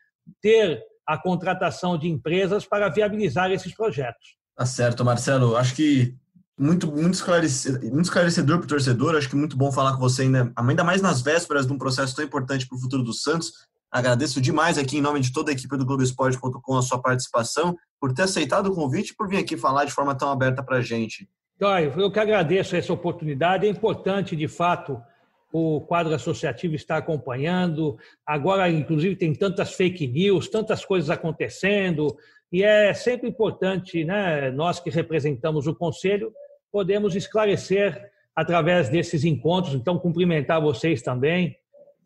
ter 0.42 0.82
a 1.06 1.18
contratação 1.18 1.98
de 1.98 2.08
empresas 2.08 2.66
para 2.66 2.90
viabilizar 2.90 3.52
esses 3.52 3.76
projetos. 3.76 4.38
Tá 4.56 4.66
certo, 4.66 5.04
Marcelo. 5.04 5.56
Acho 5.58 5.76
que 5.76 6.16
muito, 6.58 6.92
muito, 6.92 7.16
esclarecedor, 7.16 7.82
muito 7.92 8.06
esclarecedor 8.06 8.58
para 8.60 8.66
o 8.66 8.70
torcedor. 8.70 9.16
Acho 9.16 9.30
que 9.30 9.36
muito 9.36 9.58
bom 9.58 9.72
falar 9.72 9.94
com 9.94 10.00
você 10.00 10.24
ainda, 10.24 10.52
ainda 10.56 10.84
mais 10.84 11.02
nas 11.02 11.22
vésperas 11.22 11.66
de 11.66 11.74
um 11.74 11.78
processo 11.78 12.16
tão 12.16 12.24
importante 12.24 12.68
para 12.68 12.78
o 12.78 12.80
futuro 12.80 13.04
do 13.04 13.14
Santos. 13.14 13.52
Agradeço 13.92 14.40
demais 14.40 14.78
aqui 14.78 14.98
em 14.98 15.02
nome 15.02 15.20
de 15.20 15.34
toda 15.34 15.52
a 15.52 15.54
equipe 15.54 15.76
do 15.76 15.86
Globoesporte.com 15.86 16.78
a 16.78 16.82
sua 16.82 17.02
participação, 17.02 17.76
por 18.00 18.14
ter 18.14 18.22
aceitado 18.22 18.68
o 18.68 18.76
convite 18.76 19.10
e 19.12 19.16
por 19.16 19.28
vir 19.28 19.38
aqui 19.38 19.58
falar 19.58 19.84
de 19.84 19.92
forma 19.92 20.16
tão 20.16 20.32
aberta 20.32 20.64
para 20.64 20.78
a 20.78 20.82
gente. 20.82 21.28
Caio, 21.62 21.94
eu 21.96 22.10
que 22.10 22.20
agradeço 22.20 22.76
essa 22.76 22.92
oportunidade. 22.92 23.68
É 23.68 23.70
importante, 23.70 24.36
de 24.36 24.48
fato, 24.48 25.00
o 25.54 25.80
quadro 25.82 26.12
associativo 26.12 26.74
estar 26.74 26.98
acompanhando. 26.98 28.00
Agora, 28.26 28.68
inclusive, 28.68 29.16
tem 29.16 29.32
tantas 29.32 29.72
fake 29.74 30.08
news, 30.08 30.48
tantas 30.48 30.84
coisas 30.84 31.12
acontecendo, 31.12 32.18
e 32.52 32.64
é 32.64 32.92
sempre 32.96 33.30
importante, 33.30 34.04
né, 34.04 34.50
nós 34.50 34.80
que 34.80 34.90
representamos 34.90 35.68
o 35.68 35.76
Conselho, 35.76 36.34
podemos 36.72 37.16
esclarecer 37.16 38.10
através 38.36 38.90
desses 38.90 39.24
encontros. 39.24 39.76
Então, 39.76 40.00
cumprimentar 40.00 40.60
vocês 40.60 41.04
também 41.04 41.56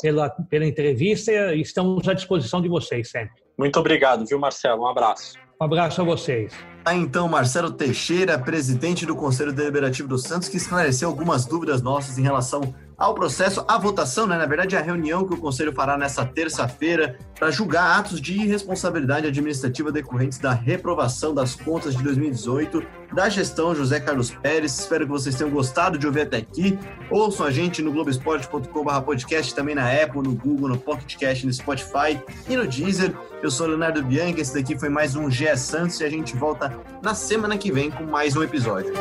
pela, 0.02 0.30
pela 0.30 0.65
entrevista 0.65 1.56
estamos 1.56 2.06
à 2.10 2.13
disposição 2.13 2.62
de 2.62 2.68
vocês 2.68 3.10
sempre. 3.10 3.41
Muito 3.58 3.80
obrigado, 3.80 4.26
viu, 4.26 4.38
Marcelo? 4.38 4.84
Um 4.84 4.88
abraço. 4.88 5.44
Um 5.60 5.65
abraço 5.65 6.02
a 6.02 6.04
vocês. 6.04 6.54
Tá 6.84 6.94
então 6.94 7.28
Marcelo 7.30 7.72
Teixeira, 7.72 8.38
presidente 8.38 9.06
do 9.06 9.15
Conselho 9.15 9.54
Deliberativo 9.54 10.08
do 10.08 10.18
Santos, 10.18 10.50
que 10.50 10.58
esclareceu 10.58 11.08
algumas 11.10 11.46
dúvidas 11.46 11.82
nossas 11.82 12.18
em 12.18 12.22
relação 12.22 12.76
ao 12.97 13.13
processo, 13.13 13.63
à 13.67 13.77
votação, 13.77 14.25
né? 14.25 14.38
na 14.38 14.45
verdade, 14.45 14.75
a 14.75 14.81
reunião 14.81 15.27
que 15.27 15.34
o 15.34 15.38
Conselho 15.38 15.73
fará 15.73 15.97
nessa 15.97 16.25
terça-feira 16.25 17.17
para 17.38 17.51
julgar 17.51 17.99
atos 17.99 18.21
de 18.21 18.34
irresponsabilidade 18.34 19.27
administrativa 19.27 19.91
decorrentes 19.91 20.38
da 20.38 20.53
reprovação 20.53 21.34
das 21.34 21.55
contas 21.55 21.95
de 21.95 22.03
2018 22.03 22.81
da 23.13 23.29
gestão 23.29 23.75
José 23.75 23.99
Carlos 23.99 24.31
Pérez. 24.31 24.79
Espero 24.79 25.05
que 25.05 25.12
vocês 25.12 25.36
tenham 25.36 25.51
gostado 25.51 25.97
de 25.97 26.08
ouvir 26.08 26.21
até 26.21 26.38
aqui. 26.38 26.77
Ouçam 27.10 27.45
a 27.45 27.51
gente 27.51 27.81
no 27.81 27.91
globesport.com.br 27.91 29.01
podcast, 29.01 29.53
também 29.53 29.75
na 29.75 29.89
Apple, 29.91 30.21
no 30.21 30.36
Google, 30.36 30.69
no 30.69 30.77
PocketCast, 30.77 31.45
no 31.45 31.53
Spotify 31.53 32.19
e 32.47 32.55
no 32.55 32.67
Deezer. 32.67 33.13
Eu 33.41 33.51
sou 33.51 33.67
Leonardo 33.67 34.03
Bianchi, 34.03 34.41
esse 34.41 34.53
daqui 34.53 34.77
foi 34.77 34.89
mais 34.89 35.15
um 35.15 35.29
GE 35.29 35.55
Santos 35.58 35.99
e 35.99 36.03
a 36.03 36.10
gente 36.10 36.36
volta 36.36 36.75
na 37.01 37.13
semana 37.13 37.58
que 37.58 37.71
vem 37.71 37.91
com 37.91 38.03
mais 38.03 38.36
um 38.36 38.43
episódio. 38.43 38.93